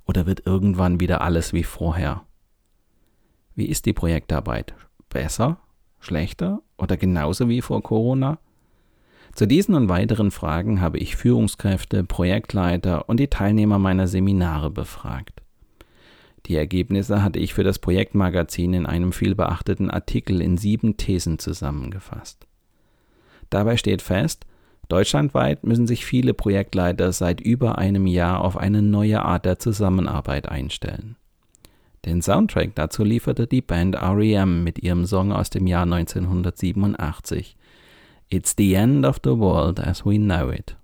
[0.07, 2.23] Oder wird irgendwann wieder alles wie vorher?
[3.57, 4.75] Wie ist die Projektarbeit?
[5.09, 5.59] Besser?
[5.99, 6.63] Schlechter?
[6.79, 8.39] Oder genauso wie vor Corona?
[9.35, 15.43] Zu diesen und weiteren Fragen habe ich Führungskräfte, Projektleiter und die Teilnehmer meiner Seminare befragt.
[16.47, 22.47] Die Ergebnisse hatte ich für das Projektmagazin in einem vielbeachteten Artikel in sieben Thesen zusammengefasst.
[23.51, 24.47] Dabei steht fest,
[24.89, 30.49] deutschlandweit müssen sich viele Projektleiter seit über einem Jahr auf eine neue Art der Zusammenarbeit
[30.49, 31.17] einstellen.
[32.07, 37.57] Den Soundtrack dazu lieferte die Band REM mit ihrem Song aus dem Jahr 1987,
[38.31, 40.77] It's the end of the world as we know it.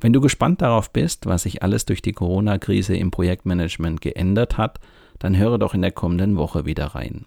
[0.00, 4.80] Wenn du gespannt darauf bist, was sich alles durch die Corona-Krise im Projektmanagement geändert hat,
[5.18, 7.26] dann höre doch in der kommenden Woche wieder rein.